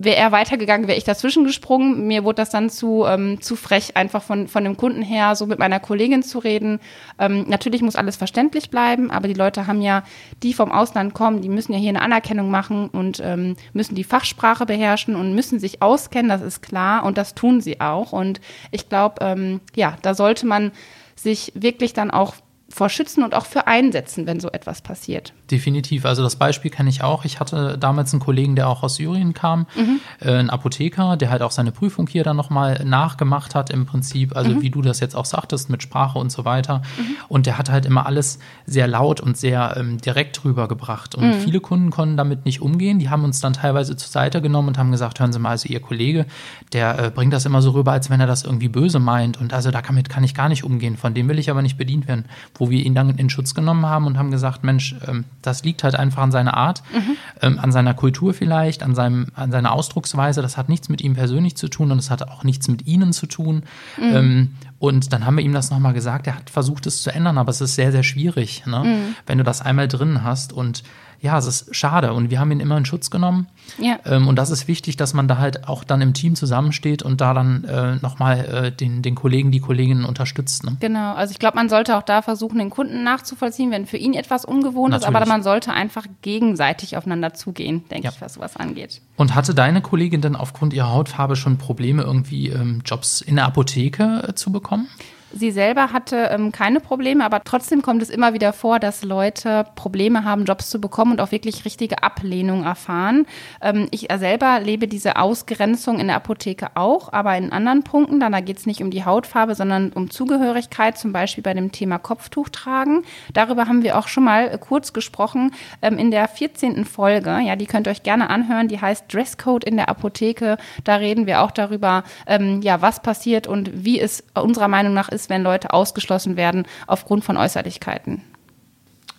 wäre 0.00 0.16
er 0.16 0.32
weitergegangen, 0.32 0.88
wäre 0.88 0.96
ich 0.96 1.04
dazwischen 1.04 1.44
gesprungen. 1.44 2.06
Mir 2.06 2.24
wurde 2.24 2.36
das 2.36 2.48
dann 2.48 2.70
zu, 2.70 3.04
ähm, 3.06 3.40
zu 3.42 3.54
frech, 3.54 3.96
einfach 3.98 4.22
von, 4.22 4.48
von 4.48 4.64
dem 4.64 4.78
Kunden 4.78 5.02
her 5.02 5.36
so 5.36 5.46
mit 5.46 5.58
meiner 5.58 5.78
Kollegin 5.78 6.22
zu 6.22 6.38
reden. 6.38 6.80
Ähm, 7.18 7.44
natürlich 7.48 7.82
muss 7.82 7.96
alles 7.96 8.16
verständlich 8.16 8.70
bleiben, 8.70 9.10
aber 9.10 9.28
die 9.28 9.34
Leute 9.34 9.66
haben 9.66 9.82
ja, 9.82 10.02
die 10.42 10.54
vom 10.54 10.72
Ausland 10.72 11.12
kommen, 11.12 11.42
die 11.42 11.50
müssen 11.50 11.74
ja 11.74 11.78
hier 11.78 11.90
eine 11.90 12.00
Anerkennung 12.00 12.50
machen 12.50 12.88
und 12.88 13.20
ähm, 13.22 13.56
müssen 13.74 13.94
die 13.94 14.04
Fachsprache 14.04 14.64
beherrschen 14.64 15.16
und 15.16 15.34
müssen 15.34 15.58
sich 15.58 15.82
auskennen, 15.82 16.30
das 16.30 16.40
ist 16.40 16.62
klar 16.62 17.04
und 17.04 17.18
das 17.18 17.34
tun 17.34 17.60
sie 17.60 17.80
auch. 17.82 18.12
Und 18.12 18.40
ich 18.70 18.88
glaube, 18.88 19.16
ähm, 19.20 19.60
ja, 19.74 19.98
da 20.00 20.14
sollte 20.14 20.46
man 20.46 20.72
sich 21.14 21.52
wirklich 21.54 21.92
dann 21.92 22.10
auch 22.10 22.36
vor 22.72 22.88
schützen 22.88 23.24
und 23.24 23.34
auch 23.34 23.46
für 23.46 23.66
einsetzen, 23.66 24.26
wenn 24.26 24.38
so 24.38 24.48
etwas 24.50 24.80
passiert. 24.80 25.32
Definitiv. 25.50 26.04
Also 26.04 26.22
das 26.22 26.36
Beispiel 26.36 26.70
kenne 26.70 26.88
ich 26.88 27.02
auch. 27.02 27.24
Ich 27.24 27.40
hatte 27.40 27.76
damals 27.78 28.12
einen 28.12 28.20
Kollegen, 28.20 28.54
der 28.54 28.68
auch 28.68 28.84
aus 28.84 28.94
Syrien 28.94 29.34
kam, 29.34 29.66
mhm. 29.74 30.00
äh, 30.20 30.38
ein 30.38 30.50
Apotheker, 30.50 31.16
der 31.16 31.30
halt 31.30 31.42
auch 31.42 31.50
seine 31.50 31.72
Prüfung 31.72 32.06
hier 32.06 32.22
dann 32.22 32.36
nochmal 32.36 32.84
nachgemacht 32.84 33.56
hat 33.56 33.70
im 33.70 33.86
Prinzip. 33.86 34.36
Also 34.36 34.52
mhm. 34.52 34.62
wie 34.62 34.70
du 34.70 34.82
das 34.82 35.00
jetzt 35.00 35.16
auch 35.16 35.24
sagtest, 35.24 35.68
mit 35.68 35.82
Sprache 35.82 36.18
und 36.18 36.30
so 36.30 36.44
weiter. 36.44 36.82
Mhm. 36.96 37.16
Und 37.28 37.46
der 37.46 37.58
hat 37.58 37.70
halt 37.70 37.86
immer 37.86 38.06
alles 38.06 38.38
sehr 38.66 38.86
laut 38.86 39.20
und 39.20 39.36
sehr 39.36 39.74
ähm, 39.76 39.98
direkt 39.98 40.44
rübergebracht. 40.44 41.16
Und 41.16 41.26
mhm. 41.26 41.40
viele 41.40 41.60
Kunden 41.60 41.90
konnten 41.90 42.16
damit 42.16 42.44
nicht 42.44 42.62
umgehen. 42.62 43.00
Die 43.00 43.10
haben 43.10 43.24
uns 43.24 43.40
dann 43.40 43.52
teilweise 43.52 43.96
zur 43.96 44.10
Seite 44.10 44.40
genommen 44.40 44.68
und 44.68 44.78
haben 44.78 44.92
gesagt, 44.92 45.18
hören 45.18 45.32
Sie 45.32 45.40
mal, 45.40 45.50
also 45.50 45.68
Ihr 45.68 45.80
Kollege, 45.80 46.26
der 46.72 46.98
äh, 46.98 47.10
bringt 47.10 47.32
das 47.32 47.46
immer 47.46 47.62
so 47.62 47.70
rüber, 47.70 47.90
als 47.90 48.10
wenn 48.10 48.20
er 48.20 48.28
das 48.28 48.44
irgendwie 48.44 48.68
böse 48.68 49.00
meint. 49.00 49.40
Und 49.40 49.52
also 49.52 49.72
damit 49.72 50.08
kann 50.08 50.22
ich 50.22 50.34
gar 50.34 50.48
nicht 50.48 50.62
umgehen. 50.62 50.96
Von 50.96 51.14
dem 51.14 51.28
will 51.28 51.40
ich 51.40 51.50
aber 51.50 51.62
nicht 51.62 51.76
bedient 51.76 52.06
werden 52.06 52.26
wo 52.60 52.70
wir 52.70 52.84
ihn 52.84 52.94
dann 52.94 53.10
in 53.16 53.30
Schutz 53.30 53.54
genommen 53.54 53.86
haben 53.86 54.06
und 54.06 54.18
haben 54.18 54.30
gesagt, 54.30 54.62
Mensch, 54.62 54.94
ähm, 55.08 55.24
das 55.42 55.64
liegt 55.64 55.82
halt 55.82 55.96
einfach 55.96 56.22
an 56.22 56.30
seiner 56.30 56.56
Art, 56.56 56.82
mhm. 56.92 57.16
ähm, 57.40 57.58
an 57.58 57.72
seiner 57.72 57.94
Kultur 57.94 58.34
vielleicht, 58.34 58.82
an, 58.82 58.94
seinem, 58.94 59.28
an 59.34 59.50
seiner 59.50 59.72
Ausdrucksweise. 59.72 60.42
Das 60.42 60.56
hat 60.56 60.68
nichts 60.68 60.90
mit 60.90 61.00
ihm 61.00 61.14
persönlich 61.14 61.56
zu 61.56 61.68
tun 61.68 61.90
und 61.90 61.98
es 61.98 62.10
hat 62.10 62.22
auch 62.28 62.44
nichts 62.44 62.68
mit 62.68 62.86
Ihnen 62.86 63.12
zu 63.12 63.26
tun. 63.26 63.62
Mhm. 63.98 64.14
Ähm, 64.14 64.48
und 64.78 65.12
dann 65.12 65.26
haben 65.26 65.36
wir 65.36 65.44
ihm 65.44 65.52
das 65.52 65.70
nochmal 65.70 65.94
gesagt. 65.94 66.26
Er 66.26 66.36
hat 66.36 66.50
versucht, 66.50 66.86
es 66.86 67.02
zu 67.02 67.12
ändern, 67.12 67.38
aber 67.38 67.50
es 67.50 67.60
ist 67.60 67.74
sehr, 67.74 67.92
sehr 67.92 68.02
schwierig, 68.02 68.64
ne? 68.66 68.84
mhm. 68.84 69.14
wenn 69.26 69.38
du 69.38 69.44
das 69.44 69.62
einmal 69.62 69.88
drin 69.88 70.22
hast. 70.22 70.52
Und 70.52 70.82
ja, 71.20 71.36
es 71.36 71.46
ist 71.46 71.76
schade 71.76 72.12
und 72.14 72.30
wir 72.30 72.40
haben 72.40 72.50
ihn 72.50 72.60
immer 72.60 72.78
in 72.78 72.86
Schutz 72.86 73.10
genommen. 73.10 73.46
Ja. 73.78 73.98
Ähm, 74.06 74.26
und 74.26 74.36
das 74.36 74.50
ist 74.50 74.68
wichtig, 74.68 74.96
dass 74.96 75.12
man 75.12 75.28
da 75.28 75.38
halt 75.38 75.68
auch 75.68 75.84
dann 75.84 76.00
im 76.00 76.14
Team 76.14 76.34
zusammensteht 76.34 77.02
und 77.02 77.20
da 77.20 77.34
dann 77.34 77.64
äh, 77.64 77.96
nochmal 77.96 78.44
äh, 78.46 78.72
den, 78.72 79.02
den 79.02 79.14
Kollegen, 79.14 79.50
die 79.50 79.60
Kolleginnen 79.60 80.04
unterstützt. 80.04 80.64
Ne? 80.64 80.76
Genau, 80.80 81.14
also 81.14 81.32
ich 81.32 81.38
glaube, 81.38 81.56
man 81.56 81.68
sollte 81.68 81.96
auch 81.96 82.02
da 82.02 82.22
versuchen, 82.22 82.58
den 82.58 82.70
Kunden 82.70 83.04
nachzuvollziehen, 83.04 83.70
wenn 83.70 83.86
für 83.86 83.98
ihn 83.98 84.14
etwas 84.14 84.46
ungewohnt 84.46 84.92
Natürlich. 84.92 85.10
ist, 85.10 85.16
aber 85.16 85.26
man 85.26 85.42
sollte 85.42 85.72
einfach 85.72 86.06
gegenseitig 86.22 86.96
aufeinander 86.96 87.34
zugehen, 87.34 87.84
denke 87.90 88.04
ja. 88.04 88.12
ich, 88.14 88.20
was 88.20 88.34
sowas 88.34 88.56
angeht. 88.56 89.02
Und 89.16 89.34
hatte 89.34 89.54
deine 89.54 89.82
Kollegin 89.82 90.22
denn 90.22 90.36
aufgrund 90.36 90.72
ihrer 90.72 90.90
Hautfarbe 90.90 91.36
schon 91.36 91.58
Probleme, 91.58 92.02
irgendwie 92.02 92.48
ähm, 92.48 92.80
Jobs 92.84 93.20
in 93.20 93.36
der 93.36 93.44
Apotheke 93.44 94.24
äh, 94.28 94.34
zu 94.34 94.52
bekommen? 94.52 94.88
Sie 95.32 95.52
selber 95.52 95.92
hatte 95.92 96.28
ähm, 96.30 96.50
keine 96.50 96.80
Probleme, 96.80 97.24
aber 97.24 97.42
trotzdem 97.44 97.82
kommt 97.82 98.02
es 98.02 98.10
immer 98.10 98.34
wieder 98.34 98.52
vor, 98.52 98.80
dass 98.80 99.04
Leute 99.04 99.64
Probleme 99.76 100.24
haben, 100.24 100.44
Jobs 100.44 100.70
zu 100.70 100.80
bekommen 100.80 101.12
und 101.12 101.20
auch 101.20 101.30
wirklich 101.30 101.64
richtige 101.64 102.02
Ablehnung 102.02 102.64
erfahren. 102.64 103.26
Ähm, 103.60 103.86
ich 103.92 104.08
selber 104.18 104.60
lebe 104.60 104.88
diese 104.88 105.16
Ausgrenzung 105.16 106.00
in 106.00 106.08
der 106.08 106.16
Apotheke 106.16 106.68
auch, 106.74 107.12
aber 107.12 107.36
in 107.36 107.52
anderen 107.52 107.84
Punkten, 107.84 108.18
dann 108.18 108.32
da 108.32 108.40
geht 108.40 108.58
es 108.58 108.66
nicht 108.66 108.82
um 108.82 108.90
die 108.90 109.04
Hautfarbe, 109.04 109.54
sondern 109.54 109.92
um 109.92 110.10
Zugehörigkeit, 110.10 110.98
zum 110.98 111.12
Beispiel 111.12 111.42
bei 111.42 111.54
dem 111.54 111.70
Thema 111.70 111.98
Kopftuch 111.98 112.48
tragen. 112.48 113.04
Darüber 113.32 113.66
haben 113.68 113.82
wir 113.82 113.98
auch 113.98 114.08
schon 114.08 114.24
mal 114.24 114.48
äh, 114.48 114.58
kurz 114.58 114.92
gesprochen 114.92 115.52
ähm, 115.80 115.98
in 115.98 116.10
der 116.10 116.26
14. 116.26 116.84
Folge. 116.84 117.38
Ja, 117.44 117.54
die 117.54 117.66
könnt 117.66 117.86
ihr 117.86 117.92
euch 117.92 118.02
gerne 118.02 118.30
anhören. 118.30 118.68
Die 118.68 118.80
heißt 118.80 119.12
Dresscode 119.12 119.64
in 119.64 119.76
der 119.76 119.88
Apotheke. 119.88 120.56
Da 120.82 120.96
reden 120.96 121.26
wir 121.26 121.42
auch 121.42 121.50
darüber, 121.52 122.02
ähm, 122.26 122.62
ja, 122.62 122.82
was 122.82 123.00
passiert 123.00 123.46
und 123.46 123.84
wie 123.84 124.00
es 124.00 124.24
unserer 124.34 124.68
Meinung 124.68 124.94
nach 124.94 125.08
ist, 125.08 125.19
ist, 125.20 125.30
wenn 125.30 125.42
Leute 125.42 125.72
ausgeschlossen 125.72 126.36
werden 126.36 126.66
aufgrund 126.86 127.24
von 127.24 127.36
Äußerlichkeiten. 127.36 128.22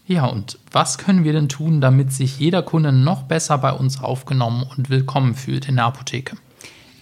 Ja, 0.07 0.25
und 0.25 0.59
was 0.71 0.97
können 0.97 1.23
wir 1.23 1.31
denn 1.31 1.47
tun, 1.47 1.79
damit 1.79 2.11
sich 2.11 2.39
jeder 2.39 2.63
Kunde 2.63 2.91
noch 2.91 3.23
besser 3.23 3.57
bei 3.59 3.71
uns 3.71 4.01
aufgenommen 4.01 4.65
und 4.75 4.89
willkommen 4.89 5.35
fühlt 5.35 5.69
in 5.69 5.75
der 5.75 5.85
Apotheke? 5.85 6.35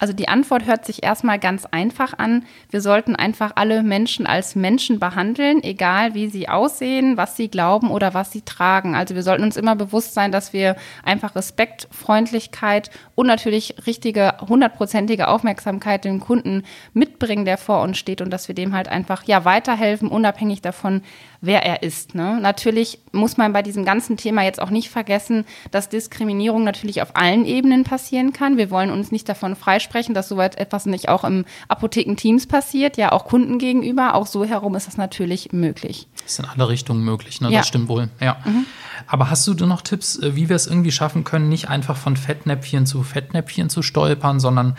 Also 0.00 0.14
die 0.14 0.28
Antwort 0.28 0.64
hört 0.64 0.86
sich 0.86 1.02
erstmal 1.02 1.38
ganz 1.38 1.66
einfach 1.66 2.18
an. 2.18 2.46
Wir 2.70 2.80
sollten 2.80 3.16
einfach 3.16 3.52
alle 3.56 3.82
Menschen 3.82 4.26
als 4.26 4.56
Menschen 4.56 4.98
behandeln, 4.98 5.62
egal 5.62 6.14
wie 6.14 6.28
sie 6.28 6.48
aussehen, 6.48 7.18
was 7.18 7.36
sie 7.36 7.48
glauben 7.48 7.90
oder 7.90 8.14
was 8.14 8.32
sie 8.32 8.40
tragen. 8.40 8.94
Also 8.94 9.14
wir 9.14 9.22
sollten 9.22 9.44
uns 9.44 9.58
immer 9.58 9.76
bewusst 9.76 10.14
sein, 10.14 10.32
dass 10.32 10.54
wir 10.54 10.76
einfach 11.04 11.36
Respekt, 11.36 11.86
Freundlichkeit 11.90 12.90
und 13.14 13.26
natürlich 13.26 13.74
richtige, 13.86 14.36
hundertprozentige 14.40 15.28
Aufmerksamkeit 15.28 16.06
dem 16.06 16.20
Kunden 16.20 16.62
mitbringen, 16.94 17.44
der 17.44 17.58
vor 17.58 17.82
uns 17.82 17.98
steht 17.98 18.22
und 18.22 18.30
dass 18.30 18.48
wir 18.48 18.54
dem 18.54 18.74
halt 18.74 18.88
einfach 18.88 19.24
ja 19.24 19.44
weiterhelfen, 19.44 20.08
unabhängig 20.08 20.62
davon, 20.62 21.02
wer 21.40 21.64
er 21.64 21.82
ist. 21.82 22.14
Ne? 22.14 22.38
Natürlich 22.40 23.00
muss 23.12 23.36
man 23.36 23.52
bei 23.52 23.62
diesem 23.62 23.84
ganzen 23.84 24.16
Thema 24.16 24.42
jetzt 24.42 24.60
auch 24.60 24.70
nicht 24.70 24.90
vergessen, 24.90 25.44
dass 25.70 25.88
Diskriminierung 25.88 26.64
natürlich 26.64 27.02
auf 27.02 27.16
allen 27.16 27.44
Ebenen 27.44 27.84
passieren 27.84 28.32
kann. 28.32 28.58
Wir 28.58 28.70
wollen 28.70 28.90
uns 28.90 29.10
nicht 29.10 29.28
davon 29.28 29.56
freisprechen, 29.56 30.14
dass 30.14 30.28
soweit 30.28 30.58
etwas 30.58 30.86
nicht 30.86 31.08
auch 31.08 31.24
im 31.24 31.44
Apothekenteams 31.68 32.46
passiert, 32.46 32.96
ja 32.96 33.12
auch 33.12 33.24
Kunden 33.24 33.58
gegenüber. 33.58 34.14
Auch 34.14 34.26
so 34.26 34.44
herum 34.44 34.74
ist 34.74 34.86
das 34.86 34.96
natürlich 34.96 35.52
möglich. 35.52 36.08
Das 36.24 36.32
ist 36.32 36.38
in 36.38 36.44
alle 36.44 36.68
Richtungen 36.68 37.02
möglich, 37.04 37.40
ne? 37.40 37.50
Ja. 37.50 37.58
Das 37.60 37.68
stimmt 37.68 37.88
wohl, 37.88 38.08
ja. 38.20 38.36
Mhm. 38.44 38.66
Aber 39.06 39.30
hast 39.30 39.46
du 39.48 39.54
denn 39.54 39.68
noch 39.68 39.80
Tipps, 39.80 40.18
äh, 40.18 40.36
wie 40.36 40.48
wir 40.48 40.56
es 40.56 40.66
irgendwie 40.66 40.92
schaffen 40.92 41.24
können, 41.24 41.48
nicht 41.48 41.68
einfach 41.68 41.96
von 41.96 42.16
Fettnäpfchen 42.16 42.84
zu 42.86 43.02
Fettnäpfchen 43.02 43.70
zu 43.70 43.82
stolpern, 43.82 44.38
sondern 44.40 44.76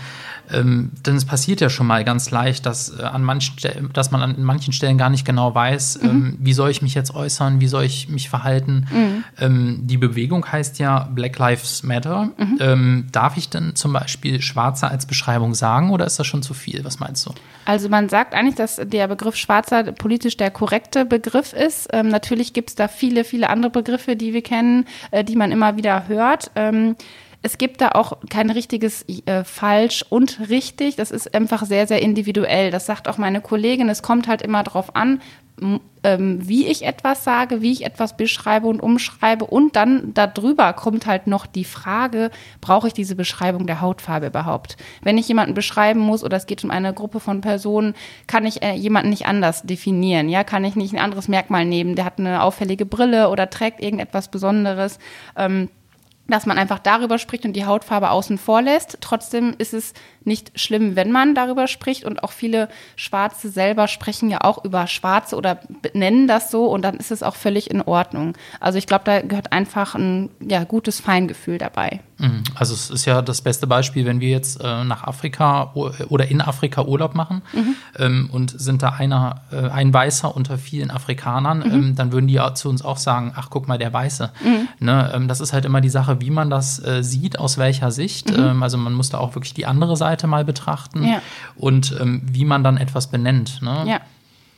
ähm, 0.51 0.91
denn 1.05 1.15
es 1.15 1.25
passiert 1.25 1.61
ja 1.61 1.69
schon 1.69 1.87
mal 1.87 2.03
ganz 2.03 2.29
leicht, 2.29 2.65
dass, 2.65 2.97
äh, 2.99 3.03
an 3.03 3.23
manchen 3.23 3.55
dass 3.93 4.11
man 4.11 4.21
an 4.21 4.43
manchen 4.43 4.73
Stellen 4.73 4.97
gar 4.97 5.09
nicht 5.09 5.25
genau 5.25 5.55
weiß, 5.55 5.99
Mhm. 6.03 6.09
ähm, 6.09 6.37
wie 6.39 6.53
soll 6.53 6.69
ich 6.69 6.81
mich 6.81 6.93
jetzt 6.93 7.15
äußern, 7.15 7.61
wie 7.61 7.67
soll 7.67 7.83
ich 7.83 8.09
mich 8.09 8.29
verhalten. 8.29 8.85
Mhm. 8.91 9.23
Ähm, 9.39 9.79
die 9.83 9.97
Bewegung 9.97 10.45
heißt 10.49 10.77
ja 10.79 11.09
Black 11.11 11.37
Lives 11.39 11.83
Matter. 11.83 12.29
Mhm. 12.37 12.57
Ähm, 12.59 13.07
darf 13.11 13.37
ich 13.37 13.49
denn 13.49 13.75
zum 13.75 13.93
Beispiel 13.93 14.41
Schwarze 14.41 14.87
als 14.87 15.05
Beschreibung 15.05 15.55
sagen 15.55 15.89
oder 15.91 16.05
ist 16.05 16.19
das 16.19 16.27
schon 16.27 16.43
zu 16.43 16.53
viel? 16.53 16.83
Was 16.85 16.99
meinst 16.99 17.25
du? 17.25 17.33
Also 17.65 17.89
man 17.89 18.09
sagt 18.09 18.33
eigentlich, 18.33 18.55
dass 18.55 18.79
der 18.83 19.07
Begriff 19.07 19.35
Schwarzer 19.35 19.83
politisch 19.83 20.35
der 20.37 20.51
korrekte 20.51 21.05
Begriff 21.05 21.30
ist. 21.53 21.89
Ähm, 21.93 22.07
natürlich 22.07 22.53
gibt 22.53 22.69
es 22.69 22.75
da 22.75 22.87
viele, 22.87 23.23
viele 23.23 23.49
andere 23.49 23.71
Begriffe, 23.71 24.15
die 24.15 24.33
wir 24.33 24.41
kennen, 24.41 24.85
äh, 25.11 25.23
die 25.23 25.35
man 25.35 25.51
immer 25.51 25.77
wieder 25.77 26.07
hört. 26.07 26.51
Ähm, 26.55 26.95
es 27.43 27.57
gibt 27.57 27.81
da 27.81 27.89
auch 27.89 28.17
kein 28.29 28.51
richtiges 28.51 29.05
äh, 29.25 29.43
falsch 29.43 30.05
und 30.09 30.49
richtig. 30.49 30.95
Das 30.95 31.09
ist 31.09 31.33
einfach 31.33 31.65
sehr, 31.65 31.87
sehr 31.87 32.01
individuell. 32.01 32.69
Das 32.69 32.85
sagt 32.85 33.07
auch 33.07 33.17
meine 33.17 33.41
Kollegin. 33.41 33.89
Es 33.89 34.03
kommt 34.03 34.27
halt 34.27 34.41
immer 34.41 34.63
darauf 34.63 34.95
an, 34.95 35.21
wie 35.61 36.65
ich 36.65 36.83
etwas 36.85 37.23
sage, 37.23 37.61
wie 37.61 37.71
ich 37.71 37.85
etwas 37.85 38.17
beschreibe 38.17 38.65
und 38.67 38.81
umschreibe. 38.81 39.45
Und 39.45 39.75
dann 39.75 40.13
darüber 40.15 40.73
kommt 40.73 41.05
halt 41.05 41.27
noch 41.27 41.45
die 41.45 41.65
Frage, 41.65 42.31
brauche 42.59 42.87
ich 42.87 42.93
diese 42.93 43.15
Beschreibung 43.15 43.67
der 43.67 43.81
Hautfarbe 43.81 44.27
überhaupt? 44.27 44.77
Wenn 45.03 45.19
ich 45.19 45.27
jemanden 45.27 45.53
beschreiben 45.53 45.99
muss 45.99 46.23
oder 46.23 46.37
es 46.37 46.47
geht 46.47 46.63
um 46.63 46.71
eine 46.71 46.93
Gruppe 46.93 47.19
von 47.19 47.41
Personen, 47.41 47.93
kann 48.25 48.47
ich 48.47 48.63
äh, 48.63 48.73
jemanden 48.73 49.11
nicht 49.11 49.27
anders 49.27 49.61
definieren. 49.61 50.29
Ja, 50.29 50.43
kann 50.43 50.65
ich 50.65 50.75
nicht 50.75 50.93
ein 50.93 50.99
anderes 50.99 51.27
Merkmal 51.27 51.65
nehmen. 51.65 51.95
Der 51.95 52.05
hat 52.05 52.17
eine 52.17 52.41
auffällige 52.41 52.87
Brille 52.87 53.29
oder 53.29 53.49
trägt 53.51 53.79
irgendetwas 53.79 54.31
Besonderes. 54.31 54.97
Ähm, 55.37 55.69
dass 56.27 56.45
man 56.45 56.57
einfach 56.57 56.79
darüber 56.79 57.17
spricht 57.17 57.45
und 57.45 57.53
die 57.53 57.65
Hautfarbe 57.65 58.09
außen 58.09 58.37
vor 58.37 58.61
lässt. 58.61 58.97
Trotzdem 59.01 59.53
ist 59.57 59.73
es 59.73 59.93
nicht 60.23 60.59
schlimm, 60.59 60.95
wenn 60.95 61.11
man 61.11 61.35
darüber 61.35 61.67
spricht 61.67 62.03
und 62.03 62.23
auch 62.23 62.31
viele 62.31 62.69
Schwarze 62.95 63.49
selber 63.49 63.87
sprechen 63.87 64.29
ja 64.29 64.41
auch 64.41 64.63
über 64.63 64.87
Schwarze 64.87 65.35
oder 65.35 65.59
nennen 65.93 66.27
das 66.27 66.51
so 66.51 66.65
und 66.65 66.83
dann 66.83 66.97
ist 66.97 67.11
es 67.11 67.23
auch 67.23 67.35
völlig 67.35 67.71
in 67.71 67.81
Ordnung. 67.81 68.37
Also 68.59 68.77
ich 68.77 68.87
glaube, 68.87 69.03
da 69.05 69.21
gehört 69.21 69.51
einfach 69.51 69.95
ein 69.95 70.29
ja, 70.39 70.63
gutes 70.63 70.99
Feingefühl 70.99 71.57
dabei. 71.57 72.01
Mhm. 72.17 72.43
Also 72.55 72.73
es 72.73 72.89
ist 72.89 73.05
ja 73.05 73.21
das 73.21 73.41
beste 73.41 73.67
Beispiel, 73.67 74.05
wenn 74.05 74.19
wir 74.19 74.29
jetzt 74.29 74.61
äh, 74.63 74.83
nach 74.83 75.03
Afrika 75.03 75.73
oder 75.73 76.27
in 76.27 76.41
Afrika 76.41 76.83
Urlaub 76.83 77.15
machen 77.15 77.41
ähm, 77.97 78.29
und 78.31 78.59
sind 78.59 78.83
da 78.83 78.89
einer, 78.89 79.41
äh, 79.51 79.69
ein 79.69 79.93
Weißer 79.93 80.35
unter 80.35 80.57
vielen 80.57 80.91
Afrikanern, 80.91 81.63
ähm, 81.63 81.95
dann 81.95 82.11
würden 82.11 82.27
die 82.27 82.35
ja 82.35 82.53
zu 82.53 82.69
uns 82.69 82.83
auch 82.83 82.97
sagen, 82.97 83.33
ach 83.35 83.49
guck 83.49 83.67
mal, 83.67 83.77
der 83.77 83.91
Weiße. 83.91 84.31
Ne? 84.79 85.11
Ähm, 85.13 85.27
das 85.27 85.41
ist 85.41 85.53
halt 85.53 85.65
immer 85.65 85.81
die 85.81 85.89
Sache, 85.89 86.21
wie 86.21 86.29
man 86.29 86.49
das 86.49 86.83
äh, 86.85 87.03
sieht, 87.03 87.39
aus 87.39 87.57
welcher 87.57 87.91
Sicht. 87.91 88.29
Ähm, 88.31 88.61
also 88.61 88.77
man 88.77 88.93
muss 88.93 89.09
da 89.09 89.17
auch 89.17 89.35
wirklich 89.35 89.53
die 89.53 89.65
andere 89.65 89.97
Seite 89.97 90.10
mal 90.27 90.45
betrachten 90.45 91.03
Ja. 91.03 91.21
und 91.55 91.95
ähm, 91.99 92.21
wie 92.25 92.45
man 92.45 92.63
dann 92.63 92.77
etwas 92.77 93.07
benennt. 93.07 93.61
Ne? 93.61 93.85
Ja. 93.87 93.99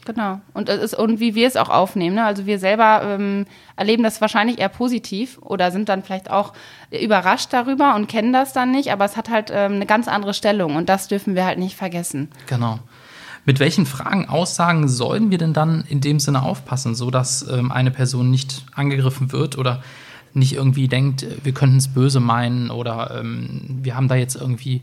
Genau. 0.05 0.41
Und, 0.53 0.67
ist, 0.67 0.95
und 0.95 1.19
wie 1.19 1.33
wir 1.33 1.47
es 1.47 1.55
auch 1.55 1.69
aufnehmen. 1.69 2.15
Ne? 2.15 2.25
Also 2.25 2.45
wir 2.45 2.59
selber 2.59 3.01
ähm, 3.03 3.45
erleben 3.75 4.03
das 4.03 4.19
wahrscheinlich 4.19 4.59
eher 4.59 4.69
positiv 4.69 5.37
oder 5.41 5.71
sind 5.71 5.87
dann 5.87 6.03
vielleicht 6.03 6.29
auch 6.29 6.53
überrascht 6.91 7.53
darüber 7.53 7.95
und 7.95 8.07
kennen 8.07 8.33
das 8.33 8.53
dann 8.53 8.71
nicht, 8.71 8.91
aber 8.91 9.05
es 9.05 9.15
hat 9.15 9.29
halt 9.29 9.49
ähm, 9.53 9.73
eine 9.73 9.85
ganz 9.85 10.07
andere 10.07 10.33
Stellung 10.33 10.75
und 10.75 10.89
das 10.89 11.07
dürfen 11.07 11.35
wir 11.35 11.45
halt 11.45 11.57
nicht 11.57 11.75
vergessen. 11.77 12.29
Genau. 12.47 12.79
Mit 13.45 13.59
welchen 13.59 13.85
Fragen, 13.85 14.29
Aussagen 14.29 14.87
sollen 14.87 15.31
wir 15.31 15.37
denn 15.37 15.53
dann 15.53 15.83
in 15.87 16.01
dem 16.01 16.19
Sinne 16.19 16.43
aufpassen, 16.43 16.95
sodass 16.95 17.47
ähm, 17.49 17.71
eine 17.71 17.91
Person 17.91 18.29
nicht 18.29 18.65
angegriffen 18.73 19.31
wird 19.31 19.57
oder 19.57 19.83
nicht 20.33 20.53
irgendwie 20.53 20.87
denkt, 20.87 21.23
äh, 21.23 21.37
wir 21.43 21.53
könnten 21.53 21.77
es 21.77 21.87
böse 21.87 22.19
meinen 22.19 22.71
oder 22.71 23.19
ähm, 23.19 23.79
wir 23.83 23.95
haben 23.95 24.07
da 24.07 24.15
jetzt 24.15 24.35
irgendwie 24.35 24.81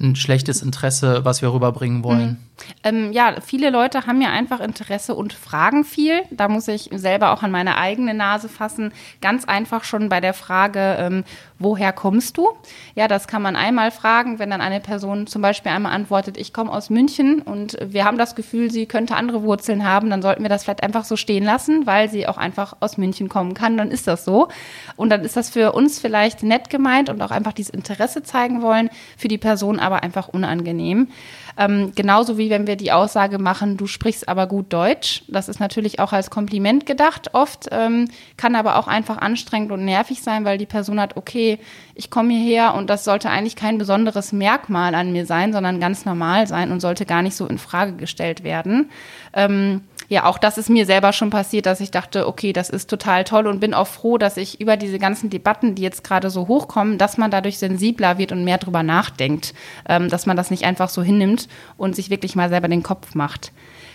ein 0.00 0.16
schlechtes 0.16 0.62
Interesse, 0.62 1.24
was 1.24 1.42
wir 1.42 1.52
rüberbringen 1.52 2.02
wollen? 2.04 2.38
Ähm, 2.82 3.12
ja, 3.12 3.40
viele 3.44 3.70
Leute 3.70 4.06
haben 4.06 4.20
ja 4.20 4.30
einfach 4.30 4.60
Interesse 4.60 5.14
und 5.14 5.32
fragen 5.32 5.84
viel. 5.84 6.22
Da 6.30 6.48
muss 6.48 6.68
ich 6.68 6.88
selber 6.92 7.32
auch 7.32 7.42
an 7.42 7.50
meine 7.50 7.76
eigene 7.76 8.14
Nase 8.14 8.48
fassen. 8.48 8.92
Ganz 9.20 9.44
einfach 9.44 9.84
schon 9.84 10.08
bei 10.08 10.20
der 10.20 10.34
Frage, 10.34 10.96
ähm, 10.98 11.24
woher 11.58 11.92
kommst 11.92 12.36
du? 12.36 12.50
Ja, 12.94 13.08
das 13.08 13.26
kann 13.26 13.42
man 13.42 13.56
einmal 13.56 13.90
fragen, 13.90 14.38
wenn 14.38 14.50
dann 14.50 14.60
eine 14.60 14.80
Person 14.80 15.26
zum 15.26 15.42
Beispiel 15.42 15.72
einmal 15.72 15.92
antwortet, 15.92 16.36
ich 16.36 16.52
komme 16.52 16.70
aus 16.70 16.90
München 16.90 17.40
und 17.42 17.76
wir 17.84 18.04
haben 18.04 18.18
das 18.18 18.34
Gefühl, 18.34 18.70
sie 18.70 18.86
könnte 18.86 19.16
andere 19.16 19.42
Wurzeln 19.42 19.84
haben, 19.84 20.10
dann 20.10 20.22
sollten 20.22 20.42
wir 20.42 20.48
das 20.48 20.64
vielleicht 20.64 20.82
einfach 20.82 21.04
so 21.04 21.16
stehen 21.16 21.44
lassen, 21.44 21.86
weil 21.86 22.08
sie 22.08 22.26
auch 22.28 22.36
einfach 22.38 22.76
aus 22.80 22.98
München 22.98 23.28
kommen 23.28 23.54
kann. 23.54 23.76
Dann 23.76 23.90
ist 23.90 24.06
das 24.06 24.24
so. 24.24 24.48
Und 24.96 25.10
dann 25.10 25.22
ist 25.22 25.36
das 25.36 25.50
für 25.50 25.72
uns 25.72 25.98
vielleicht 25.98 26.42
nett 26.42 26.70
gemeint 26.70 27.08
und 27.08 27.20
auch 27.22 27.30
einfach 27.30 27.52
dieses 27.52 27.72
Interesse 27.72 28.22
zeigen 28.22 28.62
wollen, 28.62 28.90
für 29.16 29.28
die 29.28 29.38
Person 29.38 29.80
aber 29.80 30.02
einfach 30.02 30.28
unangenehm. 30.28 31.08
Ähm, 31.56 31.92
genauso 31.94 32.36
wie 32.36 32.43
wenn 32.50 32.66
wir 32.66 32.76
die 32.76 32.92
Aussage 32.92 33.38
machen, 33.38 33.76
du 33.76 33.86
sprichst 33.86 34.28
aber 34.28 34.46
gut 34.46 34.72
Deutsch. 34.72 35.22
Das 35.28 35.48
ist 35.48 35.60
natürlich 35.60 36.00
auch 36.00 36.12
als 36.12 36.30
Kompliment 36.30 36.86
gedacht 36.86 37.34
oft, 37.34 37.68
ähm, 37.70 38.08
kann 38.36 38.54
aber 38.54 38.76
auch 38.76 38.88
einfach 38.88 39.18
anstrengend 39.18 39.72
und 39.72 39.84
nervig 39.84 40.22
sein, 40.22 40.44
weil 40.44 40.58
die 40.58 40.66
Person 40.66 41.00
hat, 41.00 41.16
okay, 41.16 41.58
ich 41.94 42.10
komme 42.10 42.34
hierher 42.34 42.74
und 42.74 42.90
das 42.90 43.04
sollte 43.04 43.30
eigentlich 43.30 43.56
kein 43.56 43.78
besonderes 43.78 44.32
Merkmal 44.32 44.94
an 44.94 45.12
mir 45.12 45.26
sein, 45.26 45.52
sondern 45.52 45.80
ganz 45.80 46.04
normal 46.04 46.46
sein 46.46 46.72
und 46.72 46.80
sollte 46.80 47.06
gar 47.06 47.22
nicht 47.22 47.36
so 47.36 47.46
in 47.46 47.58
Frage 47.58 47.94
gestellt 47.94 48.44
werden. 48.44 48.90
Ähm, 49.32 49.82
ja, 50.14 50.26
auch 50.26 50.38
das 50.38 50.58
ist 50.58 50.70
mir 50.70 50.86
selber 50.86 51.12
schon 51.12 51.30
passiert, 51.30 51.66
dass 51.66 51.80
ich 51.80 51.90
dachte, 51.90 52.28
okay, 52.28 52.52
das 52.52 52.70
ist 52.70 52.88
total 52.88 53.24
toll 53.24 53.48
und 53.48 53.58
bin 53.58 53.74
auch 53.74 53.88
froh, 53.88 54.16
dass 54.16 54.36
ich 54.36 54.60
über 54.60 54.76
diese 54.76 55.00
ganzen 55.00 55.28
Debatten, 55.28 55.74
die 55.74 55.82
jetzt 55.82 56.04
gerade 56.04 56.30
so 56.30 56.46
hochkommen, 56.46 56.98
dass 56.98 57.18
man 57.18 57.32
dadurch 57.32 57.58
sensibler 57.58 58.16
wird 58.16 58.30
und 58.30 58.44
mehr 58.44 58.58
drüber 58.58 58.84
nachdenkt, 58.84 59.54
ähm, 59.88 60.08
dass 60.08 60.26
man 60.26 60.36
das 60.36 60.52
nicht 60.52 60.64
einfach 60.64 60.88
so 60.88 61.02
hinnimmt 61.02 61.48
und 61.76 61.96
sich 61.96 62.10
wirklich 62.10 62.36
mal 62.36 62.48
selber 62.48 62.68
den 62.68 62.84
Kopf 62.84 63.16
macht. 63.16 63.50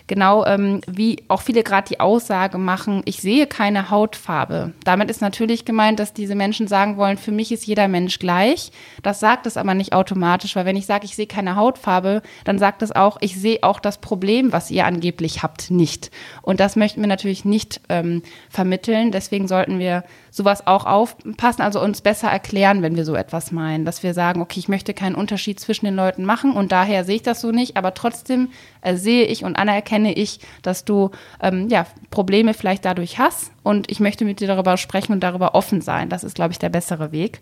Genau 0.10 0.44
ähm, 0.46 0.82
wie 0.88 1.24
auch 1.28 1.44
viele 1.44 1.62
gerade 1.62 1.88
die 1.88 2.00
Aussage 2.00 2.58
machen, 2.58 3.04
ich 3.06 3.22
sehe 3.22 3.46
keine 3.46 3.92
Hautfarbe. 3.92 4.74
Damit 4.84 5.12
ist 5.12 5.22
natürlich 5.22 5.66
gemeint, 5.66 6.00
dass 6.00 6.14
diese 6.14 6.34
Menschen 6.34 6.68
sagen 6.68 6.98
wollen, 6.98 7.18
für 7.18 7.32
mich 7.32 7.52
ist 7.52 7.68
jeder 7.68 7.88
Mensch 7.88 8.18
gleich. 8.18 8.72
Das 9.04 9.20
sagt 9.20 9.46
es 9.46 9.56
aber 9.56 9.76
nicht 9.76 9.94
automatisch, 9.94 10.56
weil 10.56 10.66
wenn 10.66 10.76
ich 10.76 10.88
sage, 10.88 11.06
ich 11.06 11.16
sehe 11.16 11.28
keine 11.28 11.56
Hautfarbe, 11.56 12.24
dann 12.44 12.58
sagt 12.58 12.82
es 12.82 12.92
auch, 12.92 13.18
ich 13.22 13.40
sehe 13.40 13.60
auch 13.62 13.80
das 13.80 14.00
Problem, 14.00 14.52
was 14.52 14.72
ihr 14.72 14.88
angeblich 14.88 15.44
habt, 15.44 15.70
nicht. 15.70 16.10
Und 16.42 16.60
das 16.60 16.76
möchten 16.76 17.02
wir 17.02 17.08
natürlich 17.08 17.46
nicht 17.46 17.80
ähm, 17.88 18.24
vermitteln. 18.50 19.12
Deswegen 19.12 19.48
sollten 19.48 19.78
wir 19.78 20.04
sowas 20.32 20.66
auch 20.66 20.86
aufpassen, 20.86 21.62
also 21.62 21.82
uns 21.82 22.02
besser 22.02 22.30
erklären, 22.30 22.82
wenn 22.82 22.96
wir 22.96 23.06
so 23.06 23.14
etwas 23.14 23.52
meinen, 23.52 23.86
dass 23.86 24.02
wir 24.02 24.16
sagen, 24.16 24.42
okay, 24.42 24.60
ich 24.60 24.70
möchte 24.70 24.94
keinen 24.96 25.16
Unterschied 25.16 25.60
zwischen 25.60 25.86
den 25.86 25.96
Leuten 25.96 26.26
machen 26.26 26.54
und 26.54 26.72
daher 26.72 27.04
sehe 27.04 27.18
ich 27.18 27.22
das 27.24 27.42
so 27.42 27.52
nicht, 27.52 27.78
aber 27.78 27.94
trotzdem 27.94 28.50
äh, 28.82 28.96
sehe 28.96 29.26
ich 29.26 29.44
und 29.44 29.56
anerkenne 29.56 29.99
ich, 30.06 30.40
dass 30.62 30.86
du 30.86 31.12
ähm, 31.42 31.68
ja, 31.70 31.86
Probleme 32.10 32.54
vielleicht 32.54 32.86
dadurch 32.86 33.20
hast 33.20 33.52
und 33.64 33.92
ich 33.92 34.00
möchte 34.00 34.26
mit 34.26 34.40
dir 34.40 34.48
darüber 34.48 34.78
sprechen 34.78 35.12
und 35.14 35.22
darüber 35.22 35.56
offen 35.56 35.82
sein. 35.82 36.10
Das 36.10 36.24
ist, 36.24 36.36
glaube 36.36 36.52
ich, 36.52 36.60
der 36.60 36.70
bessere 36.70 37.12
Weg. 37.12 37.42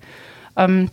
Ähm, 0.56 0.90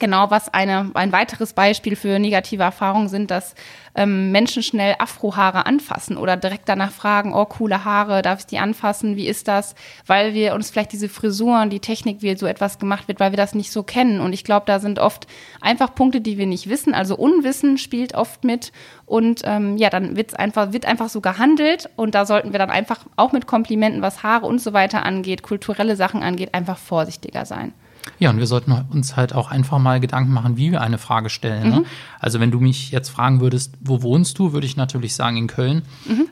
Genau, 0.00 0.30
was 0.30 0.54
eine, 0.54 0.92
ein 0.94 1.10
weiteres 1.10 1.54
Beispiel 1.54 1.96
für 1.96 2.20
negative 2.20 2.62
Erfahrungen 2.62 3.08
sind, 3.08 3.32
dass 3.32 3.56
ähm, 3.96 4.30
Menschen 4.30 4.62
schnell 4.62 4.94
Afrohaare 5.00 5.66
anfassen 5.66 6.16
oder 6.16 6.36
direkt 6.36 6.68
danach 6.68 6.92
fragen, 6.92 7.34
oh, 7.34 7.46
coole 7.46 7.84
Haare, 7.84 8.22
darf 8.22 8.38
ich 8.38 8.46
die 8.46 8.60
anfassen, 8.60 9.16
wie 9.16 9.26
ist 9.26 9.48
das? 9.48 9.74
Weil 10.06 10.34
wir 10.34 10.54
uns 10.54 10.70
vielleicht 10.70 10.92
diese 10.92 11.08
Frisuren, 11.08 11.68
die 11.68 11.80
Technik, 11.80 12.22
wie 12.22 12.36
so 12.36 12.46
etwas 12.46 12.78
gemacht 12.78 13.08
wird, 13.08 13.18
weil 13.18 13.32
wir 13.32 13.36
das 13.36 13.56
nicht 13.56 13.72
so 13.72 13.82
kennen. 13.82 14.20
Und 14.20 14.32
ich 14.32 14.44
glaube, 14.44 14.66
da 14.66 14.78
sind 14.78 15.00
oft 15.00 15.26
einfach 15.60 15.96
Punkte, 15.96 16.20
die 16.20 16.38
wir 16.38 16.46
nicht 16.46 16.68
wissen. 16.68 16.94
Also 16.94 17.16
Unwissen 17.16 17.76
spielt 17.76 18.14
oft 18.14 18.44
mit. 18.44 18.70
Und 19.04 19.42
ähm, 19.46 19.78
ja, 19.78 19.90
dann 19.90 20.16
wird's 20.16 20.34
einfach, 20.34 20.72
wird 20.72 20.86
einfach 20.86 21.08
so 21.08 21.20
gehandelt. 21.20 21.90
Und 21.96 22.14
da 22.14 22.24
sollten 22.24 22.52
wir 22.52 22.60
dann 22.60 22.70
einfach 22.70 23.00
auch 23.16 23.32
mit 23.32 23.48
Komplimenten, 23.48 24.00
was 24.00 24.22
Haare 24.22 24.46
und 24.46 24.60
so 24.60 24.72
weiter 24.72 25.04
angeht, 25.04 25.42
kulturelle 25.42 25.96
Sachen 25.96 26.22
angeht, 26.22 26.54
einfach 26.54 26.78
vorsichtiger 26.78 27.44
sein. 27.44 27.72
Ja, 28.18 28.30
und 28.30 28.38
wir 28.38 28.46
sollten 28.46 28.72
uns 28.90 29.16
halt 29.16 29.34
auch 29.34 29.50
einfach 29.50 29.78
mal 29.78 30.00
Gedanken 30.00 30.32
machen, 30.32 30.56
wie 30.56 30.72
wir 30.72 30.80
eine 30.80 30.98
Frage 30.98 31.30
stellen. 31.30 31.70
Ne? 31.70 31.84
Also 32.20 32.40
wenn 32.40 32.50
du 32.50 32.60
mich 32.60 32.90
jetzt 32.90 33.08
fragen 33.08 33.40
würdest, 33.40 33.74
wo 33.80 34.02
wohnst 34.02 34.38
du, 34.38 34.52
würde 34.52 34.66
ich 34.66 34.76
natürlich 34.76 35.14
sagen 35.14 35.36
in 35.36 35.46
Köln. 35.46 35.82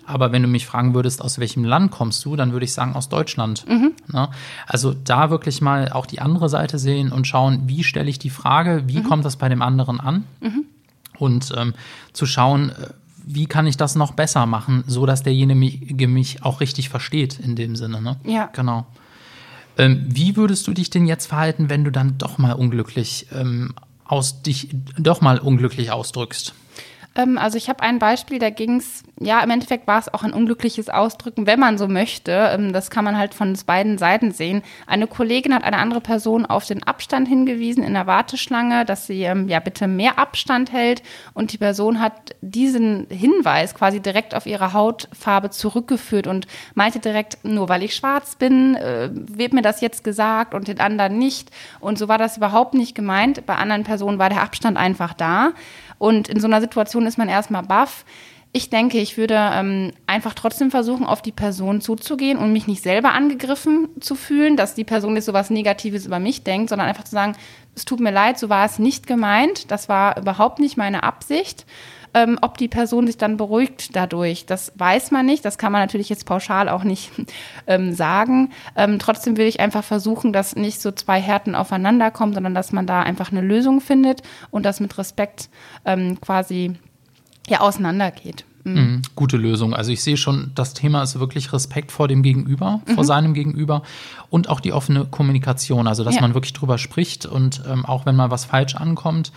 Aber 0.04 0.33
wenn 0.33 0.42
du 0.42 0.49
mich 0.49 0.66
fragen 0.66 0.95
würdest, 0.95 1.23
aus 1.23 1.38
welchem 1.38 1.64
Land 1.64 1.90
kommst 1.90 2.25
du, 2.25 2.37
dann 2.37 2.52
würde 2.52 2.64
ich 2.64 2.73
sagen 2.73 2.95
aus 2.95 3.09
Deutschland. 3.09 3.64
Ne? 4.12 4.28
Also 4.66 4.95
da 4.95 5.30
wirklich 5.30 5.61
mal 5.61 5.90
auch 5.92 6.06
die 6.06 6.21
andere 6.21 6.49
Seite 6.49 6.78
sehen 6.78 7.12
und 7.12 7.26
schauen, 7.26 7.62
wie 7.66 7.85
stelle 7.85 8.09
ich 8.11 8.18
die 8.18 8.30
Frage, 8.30 8.85
wie 8.87 9.02
kommt 9.02 9.25
das 9.25 9.37
bei 9.37 9.49
dem 9.49 9.62
anderen 9.62 10.00
an? 10.00 10.25
Und 11.18 11.52
ähm, 11.56 11.75
zu 12.12 12.26
schauen, 12.26 12.71
äh, 12.71 12.88
wie 13.25 13.47
kann 13.47 13.66
ich 13.66 13.76
das 13.76 13.97
noch 13.97 14.12
besser 14.12 14.47
machen, 14.47 14.85
so 14.87 15.04
dass 15.04 15.23
derjenige 15.23 16.09
mich 16.09 16.45
auch 16.45 16.61
richtig 16.61 16.88
versteht 16.88 17.40
in 17.40 17.56
dem 17.56 17.75
Sinne. 17.75 18.00
Ne? 18.00 18.16
Ja. 18.25 18.49
Genau. 18.52 18.87
Ähm, 19.78 20.04
wie 20.09 20.37
würdest 20.37 20.66
du 20.66 20.73
dich 20.73 20.90
denn 20.90 21.06
jetzt 21.06 21.26
verhalten, 21.26 21.68
wenn 21.68 21.85
du 21.85 21.90
dann 21.90 22.18
doch 22.18 22.38
mal 22.38 22.52
unglücklich 22.52 23.26
ähm, 23.33 23.75
aus 24.04 24.42
dich 24.42 24.68
doch 24.99 25.21
mal 25.21 25.38
unglücklich 25.38 25.90
ausdrückst? 25.90 26.54
Ähm, 27.14 27.38
also 27.38 27.59
ich 27.59 27.68
habe 27.68 27.83
ein 27.83 27.99
Beispiel, 27.99 28.38
da 28.38 28.50
ging 28.50 28.76
es 28.76 29.02
ja, 29.19 29.41
im 29.41 29.49
Endeffekt 29.49 29.87
war 29.87 29.99
es 29.99 30.13
auch 30.13 30.25
ein 30.25 30.35
unglückliches 30.35 30.91
Ausdrücken, 30.91 31.47
wenn 31.47 31.59
man 31.59 31.79
so 31.79 31.89
möchte. 31.89 32.33
Ähm, 32.33 32.75
das 32.75 32.91
kann 32.91 33.05
man 33.05 33.17
halt 33.17 33.33
von 33.33 33.57
beiden 33.65 33.97
Seiten 33.97 34.31
sehen. 34.31 34.63
Eine 34.87 35.07
Kollegin 35.07 35.55
hat 35.55 35.65
eine 35.65 35.79
andere 35.79 36.03
Person 36.03 36.45
auf 36.45 36.67
den 36.67 36.83
Abstand 36.83 37.27
hingewiesen 37.27 37.83
in 37.83 37.95
der 37.95 38.07
Warteschlange, 38.07 38.85
dass 38.85 39.07
sie 39.07 39.23
ähm, 39.23 39.49
ja 39.49 39.61
bitte 39.61 39.87
mehr 39.87 40.19
Abstand 40.19 40.71
hält. 40.71 41.03
Und 41.33 41.53
die 41.53 41.59
Person 41.59 42.01
hat 42.01 42.37
diesen 42.43 43.07
Hinweis 43.09 43.75
quasi 43.75 44.01
direkt 44.01 44.35
auf 44.35 44.45
ihre 44.45 44.75
Hautfarbe 44.75 45.49
zurückgeführt 45.49 46.27
und 46.27 46.47
meinte 46.75 46.99
direkt, 46.99 47.43
nur 47.43 47.71
weil 47.71 47.85
ich 47.85 47.97
schwarz 47.97 48.37
bin, 48.37 48.75
äh, 48.75 49.09
wird 49.13 49.55
mir 49.55 49.63
das 49.63 49.81
jetzt 49.81 50.05
gesagt 50.05 50.53
und 50.53 50.69
den 50.69 50.79
anderen 50.79 51.17
nicht. 51.17 51.51
Und 51.81 51.99
so 51.99 52.09
war 52.09 52.19
das 52.19 52.37
überhaupt 52.37 52.75
nicht 52.75 52.95
gemeint. 52.95 53.47
Bei 53.47 53.57
anderen 53.57 53.85
Personen 53.85 54.19
war 54.19 54.29
der 54.29 54.43
Abstand 54.43 54.77
einfach 54.77 55.15
da. 55.15 55.53
Und 55.99 56.29
in 56.29 56.39
so 56.39 56.47
einer 56.47 56.61
Situation 56.61 57.07
ist 57.07 57.17
man 57.17 57.31
erstmal 57.31 57.63
baff. 57.63 58.05
Ich 58.57 58.71
denke, 58.71 58.97
ich 58.97 59.19
würde 59.19 59.35
ähm, 59.53 59.93
einfach 60.07 60.33
trotzdem 60.33 60.71
versuchen, 60.71 61.05
auf 61.05 61.21
die 61.21 61.31
Person 61.31 61.83
zuzugehen 61.83 62.39
und 62.39 62.55
mich 62.55 62.67
nicht 62.67 62.83
selber 62.83 63.13
angegriffen 63.13 63.89
zu 64.01 64.15
fühlen, 64.15 64.57
dass 64.57 64.75
die 64.75 64.83
Person 64.83 65.15
jetzt 65.15 65.27
so 65.27 65.35
was 65.35 65.51
Negatives 65.51 66.07
über 66.07 66.21
mich 66.21 66.43
denkt, 66.43 66.71
sondern 66.71 66.89
einfach 66.89 67.05
zu 67.05 67.11
sagen, 67.11 67.37
es 67.75 67.85
tut 67.85 68.01
mir 68.01 68.13
leid, 68.13 68.39
so 68.39 68.49
war 68.49 68.65
es 68.65 68.79
nicht 68.79 69.07
gemeint, 69.07 69.71
das 69.71 69.91
war 69.91 70.17
überhaupt 70.17 70.59
nicht 70.59 70.79
meine 70.79 71.03
Absicht. 71.03 71.67
Ähm, 72.15 72.39
ob 72.41 72.57
die 72.57 72.69
Person 72.69 73.07
sich 73.07 73.19
dann 73.19 73.37
beruhigt 73.37 73.95
dadurch, 73.95 74.47
das 74.47 74.73
weiß 74.77 75.11
man 75.11 75.27
nicht. 75.27 75.45
Das 75.45 75.59
kann 75.59 75.71
man 75.71 75.83
natürlich 75.83 76.09
jetzt 76.09 76.25
pauschal 76.25 76.71
auch 76.71 76.83
nicht 76.83 77.13
ähm, 77.67 77.93
sagen. 77.93 78.53
Ähm, 78.75 78.99
trotzdem 78.99 79.37
will 79.37 79.49
ich 79.49 79.61
einfach 79.61 79.85
versuchen, 79.85 80.33
dass 80.33 80.57
nicht 80.57 80.81
so 80.81 80.93
zwei 80.93 81.21
Härten 81.21 81.55
aufeinander 81.55 82.11
kommen, 82.11 82.33
sondern 82.33 82.55
dass 82.55 82.73
man 82.73 82.87
da 82.87 83.03
einfach 83.03 83.33
eine 83.33 83.43
Lösung 83.43 83.83
findet 83.83 84.23
und 84.51 84.65
das 84.65 84.81
mit 84.81 84.97
Respekt 84.97 85.51
ähm, 85.85 86.19
quasi 86.23 86.77
ja 87.49 87.61
auseinandergeht. 87.61 88.45
Mhm. 88.65 88.75
Mhm, 88.75 89.03
gute 89.15 89.37
Lösung. 89.37 89.75
Also 89.75 89.93
ich 89.93 90.03
sehe 90.03 90.17
schon, 90.17 90.50
das 90.55 90.75
Thema 90.75 91.03
ist 91.03 91.19
wirklich 91.21 91.53
Respekt 91.53 91.93
vor 91.93 92.09
dem 92.09 92.23
Gegenüber, 92.23 92.81
mhm. 92.87 92.95
vor 92.95 93.05
seinem 93.05 93.33
Gegenüber 93.33 93.83
und 94.29 94.49
auch 94.49 94.61
die 94.61 94.73
offene 94.73 95.05
Kommunikation. 95.05 95.87
Also 95.87 96.03
dass 96.03 96.17
ja. 96.17 96.21
man 96.21 96.35
wirklich 96.35 96.53
drüber 96.53 96.76
spricht 96.76 97.26
und 97.26 97.62
ähm, 97.71 97.87
auch 97.87 98.07
wenn 98.07 98.17
mal 98.17 98.31
was 98.31 98.45
falsch 98.45 98.75
ankommt, 98.75 99.31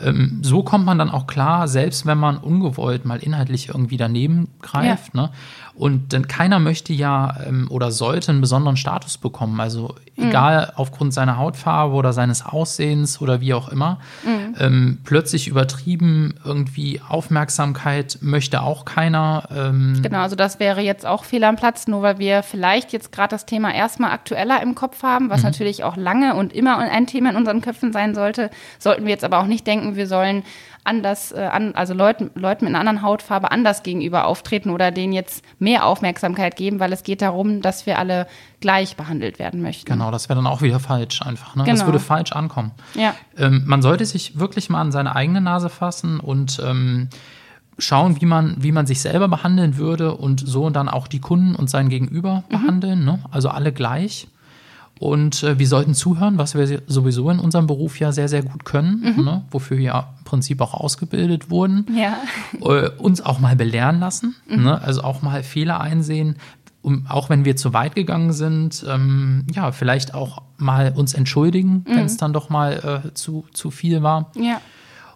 ähm, 0.00 0.38
so 0.42 0.62
kommt 0.62 0.86
man 0.86 0.98
dann 0.98 1.10
auch 1.10 1.26
klar, 1.26 1.68
selbst 1.68 2.06
wenn 2.06 2.18
man 2.18 2.38
ungewollt 2.38 3.04
mal 3.04 3.18
inhaltlich 3.18 3.68
irgendwie 3.68 3.98
daneben 3.98 4.48
greift. 4.62 5.14
Ja. 5.14 5.22
Ne? 5.22 5.30
Und 5.74 6.12
denn 6.12 6.28
keiner 6.28 6.58
möchte 6.58 6.92
ja 6.92 7.36
ähm, 7.46 7.66
oder 7.70 7.90
sollte 7.90 8.30
einen 8.30 8.40
besonderen 8.40 8.76
Status 8.76 9.16
bekommen. 9.16 9.58
Also 9.60 9.94
mhm. 10.16 10.28
egal 10.28 10.72
aufgrund 10.76 11.14
seiner 11.14 11.38
Hautfarbe 11.38 11.94
oder 11.94 12.12
seines 12.12 12.44
Aussehens 12.44 13.20
oder 13.20 13.40
wie 13.40 13.54
auch 13.54 13.68
immer. 13.68 13.98
Mhm. 14.24 14.54
Ähm, 14.58 14.98
plötzlich 15.04 15.48
übertrieben 15.48 16.34
irgendwie 16.44 17.00
Aufmerksamkeit 17.06 18.18
möchte 18.20 18.62
auch 18.62 18.84
keiner. 18.84 19.48
Ähm 19.54 20.00
genau, 20.02 20.20
also 20.20 20.36
das 20.36 20.60
wäre 20.60 20.82
jetzt 20.82 21.06
auch 21.06 21.24
fehl 21.24 21.44
am 21.44 21.56
Platz, 21.56 21.86
nur 21.86 22.02
weil 22.02 22.18
wir 22.18 22.42
vielleicht 22.42 22.92
jetzt 22.92 23.10
gerade 23.10 23.30
das 23.30 23.46
Thema 23.46 23.74
erstmal 23.74 24.10
aktueller 24.10 24.62
im 24.62 24.74
Kopf 24.74 25.02
haben, 25.02 25.30
was 25.30 25.38
mhm. 25.38 25.46
natürlich 25.46 25.84
auch 25.84 25.96
lange 25.96 26.34
und 26.34 26.52
immer 26.52 26.78
ein 26.78 27.06
Thema 27.06 27.30
in 27.30 27.36
unseren 27.36 27.62
Köpfen 27.62 27.92
sein 27.92 28.14
sollte, 28.14 28.50
sollten 28.78 29.04
wir 29.04 29.10
jetzt 29.10 29.24
aber 29.24 29.38
auch 29.38 29.46
nicht 29.46 29.66
denken, 29.66 29.96
wir 29.96 30.06
sollen 30.06 30.42
anders, 30.84 31.32
äh, 31.32 31.40
an, 31.40 31.74
also 31.74 31.94
Leuten, 31.94 32.30
Leuten 32.34 32.64
mit 32.64 32.74
einer 32.74 32.80
anderen 32.80 33.02
Hautfarbe 33.02 33.50
anders 33.50 33.82
gegenüber 33.82 34.26
auftreten 34.26 34.70
oder 34.70 34.90
denen 34.90 35.12
jetzt 35.12 35.44
mehr 35.58 35.86
Aufmerksamkeit 35.86 36.56
geben, 36.56 36.80
weil 36.80 36.92
es 36.92 37.02
geht 37.02 37.22
darum, 37.22 37.62
dass 37.62 37.86
wir 37.86 37.98
alle 37.98 38.26
gleich 38.60 38.96
behandelt 38.96 39.38
werden 39.38 39.62
möchten. 39.62 39.90
Genau, 39.90 40.10
das 40.10 40.28
wäre 40.28 40.36
dann 40.36 40.46
auch 40.46 40.62
wieder 40.62 40.80
falsch 40.80 41.22
einfach. 41.22 41.54
Ne? 41.54 41.64
Genau. 41.64 41.76
Das 41.76 41.86
würde 41.86 42.00
falsch 42.00 42.32
ankommen. 42.32 42.72
Ja. 42.94 43.14
Ähm, 43.36 43.62
man 43.66 43.82
sollte 43.82 44.04
sich 44.04 44.38
wirklich 44.38 44.70
mal 44.70 44.80
an 44.80 44.92
seine 44.92 45.14
eigene 45.14 45.40
Nase 45.40 45.68
fassen 45.68 46.18
und 46.20 46.60
ähm, 46.64 47.08
schauen, 47.78 48.20
wie 48.20 48.26
man, 48.26 48.56
wie 48.58 48.72
man 48.72 48.86
sich 48.86 49.00
selber 49.00 49.28
behandeln 49.28 49.76
würde 49.76 50.14
und 50.16 50.40
so 50.46 50.70
dann 50.70 50.88
auch 50.88 51.06
die 51.08 51.20
Kunden 51.20 51.54
und 51.54 51.70
sein 51.70 51.88
Gegenüber 51.88 52.44
mhm. 52.48 52.52
behandeln. 52.52 53.04
Ne? 53.04 53.20
Also 53.30 53.48
alle 53.48 53.72
gleich. 53.72 54.28
Und 55.02 55.42
äh, 55.42 55.58
wir 55.58 55.66
sollten 55.66 55.94
zuhören, 55.94 56.38
was 56.38 56.54
wir 56.54 56.80
sowieso 56.86 57.28
in 57.28 57.40
unserem 57.40 57.66
Beruf 57.66 57.98
ja 57.98 58.12
sehr, 58.12 58.28
sehr 58.28 58.44
gut 58.44 58.64
können, 58.64 59.16
mhm. 59.16 59.24
ne? 59.24 59.44
wofür 59.50 59.76
wir 59.76 59.84
ja 59.84 60.14
im 60.18 60.24
Prinzip 60.24 60.60
auch 60.60 60.74
ausgebildet 60.74 61.50
wurden. 61.50 61.86
Ja. 61.92 62.18
Äh, 62.60 62.88
uns 62.98 63.20
auch 63.20 63.40
mal 63.40 63.56
belehren 63.56 63.98
lassen, 63.98 64.36
mhm. 64.48 64.62
ne? 64.62 64.80
also 64.80 65.02
auch 65.02 65.20
mal 65.20 65.42
Fehler 65.42 65.80
einsehen, 65.80 66.36
um, 66.82 67.06
auch 67.08 67.30
wenn 67.30 67.44
wir 67.44 67.56
zu 67.56 67.72
weit 67.72 67.96
gegangen 67.96 68.32
sind, 68.32 68.86
ähm, 68.88 69.44
ja, 69.52 69.72
vielleicht 69.72 70.14
auch 70.14 70.42
mal 70.56 70.92
uns 70.94 71.14
entschuldigen, 71.14 71.84
mhm. 71.84 71.96
wenn 71.96 72.06
es 72.06 72.16
dann 72.16 72.32
doch 72.32 72.48
mal 72.48 73.02
äh, 73.04 73.14
zu, 73.14 73.44
zu 73.52 73.72
viel 73.72 74.04
war. 74.04 74.30
Ja. 74.36 74.60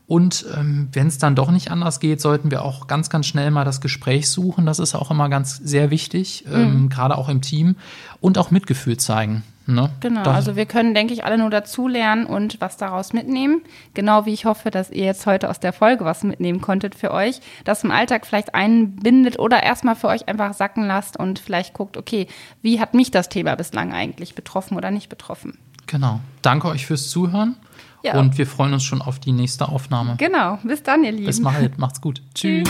Und 0.07 0.47
ähm, 0.57 0.89
wenn 0.93 1.09
es 1.09 1.19
dann 1.19 1.35
doch 1.35 1.51
nicht 1.51 1.71
anders 1.71 1.99
geht, 1.99 2.21
sollten 2.21 2.51
wir 2.51 2.63
auch 2.63 2.87
ganz, 2.87 3.11
ganz 3.11 3.27
schnell 3.27 3.51
mal 3.51 3.65
das 3.65 3.81
Gespräch 3.81 4.31
suchen. 4.31 4.65
Das 4.65 4.79
ist 4.79 4.95
auch 4.95 5.11
immer 5.11 5.29
ganz 5.29 5.57
sehr 5.57 5.91
wichtig, 5.91 6.45
ähm, 6.53 6.83
mhm. 6.83 6.89
gerade 6.89 7.19
auch 7.19 7.29
im 7.29 7.41
Team. 7.41 7.77
Und 8.21 8.39
auch 8.39 8.51
Mitgefühl 8.51 8.97
zeigen. 8.97 9.43
Ne? 9.67 9.91
Genau, 9.99 10.23
das 10.23 10.35
also 10.35 10.57
wir 10.57 10.67
können, 10.67 10.95
denke 10.95 11.13
ich, 11.13 11.25
alle 11.25 11.39
nur 11.39 11.51
dazulernen 11.51 12.25
und 12.25 12.61
was 12.61 12.77
daraus 12.77 13.13
mitnehmen. 13.13 13.63
Genau 13.95 14.25
wie 14.25 14.33
ich 14.33 14.45
hoffe, 14.45 14.71
dass 14.71 14.91
ihr 14.91 15.05
jetzt 15.05 15.27
heute 15.27 15.51
aus 15.51 15.59
der 15.59 15.73
Folge 15.73 16.05
was 16.05 16.23
mitnehmen 16.23 16.61
konntet 16.61 16.95
für 16.95 17.11
euch, 17.11 17.41
das 17.65 17.83
im 17.83 17.91
Alltag 17.91 18.27
vielleicht 18.27 18.55
einbindet 18.55 19.41
oder 19.41 19.65
erstmal 19.65 19.97
für 19.97 20.07
euch 20.07 20.29
einfach 20.29 20.55
sacken 20.55 20.87
lasst 20.87 21.17
und 21.17 21.41
vielleicht 21.41 21.75
guckt, 21.75 21.97
okay, 21.97 22.29
wie 22.63 22.79
hat 22.79 22.95
mich 22.95 23.11
das 23.11 23.29
Thema 23.29 23.57
bislang 23.57 23.93
eigentlich 23.93 24.37
betroffen 24.37 24.77
oder 24.77 24.93
nicht 24.93 25.09
betroffen? 25.09 25.59
Genau. 25.89 26.21
Danke 26.43 26.69
euch 26.69 26.87
fürs 26.87 27.11
Zuhören. 27.11 27.57
Ja. 28.03 28.19
Und 28.19 28.39
wir 28.39 28.47
freuen 28.47 28.73
uns 28.73 28.85
schon 28.85 29.03
auf 29.03 29.19
die 29.19 29.33
nächste 29.33 29.69
Aufnahme. 29.69 30.17
Genau. 30.19 30.59
Bis 30.63 30.83
dann, 30.83 31.05
ihr 31.05 31.13
Lieben. 31.13 31.27
Bis 31.27 31.43
bald. 31.43 31.79
Macht's 31.79 32.01
gut. 32.01 32.23
Tschüss. 32.35 32.69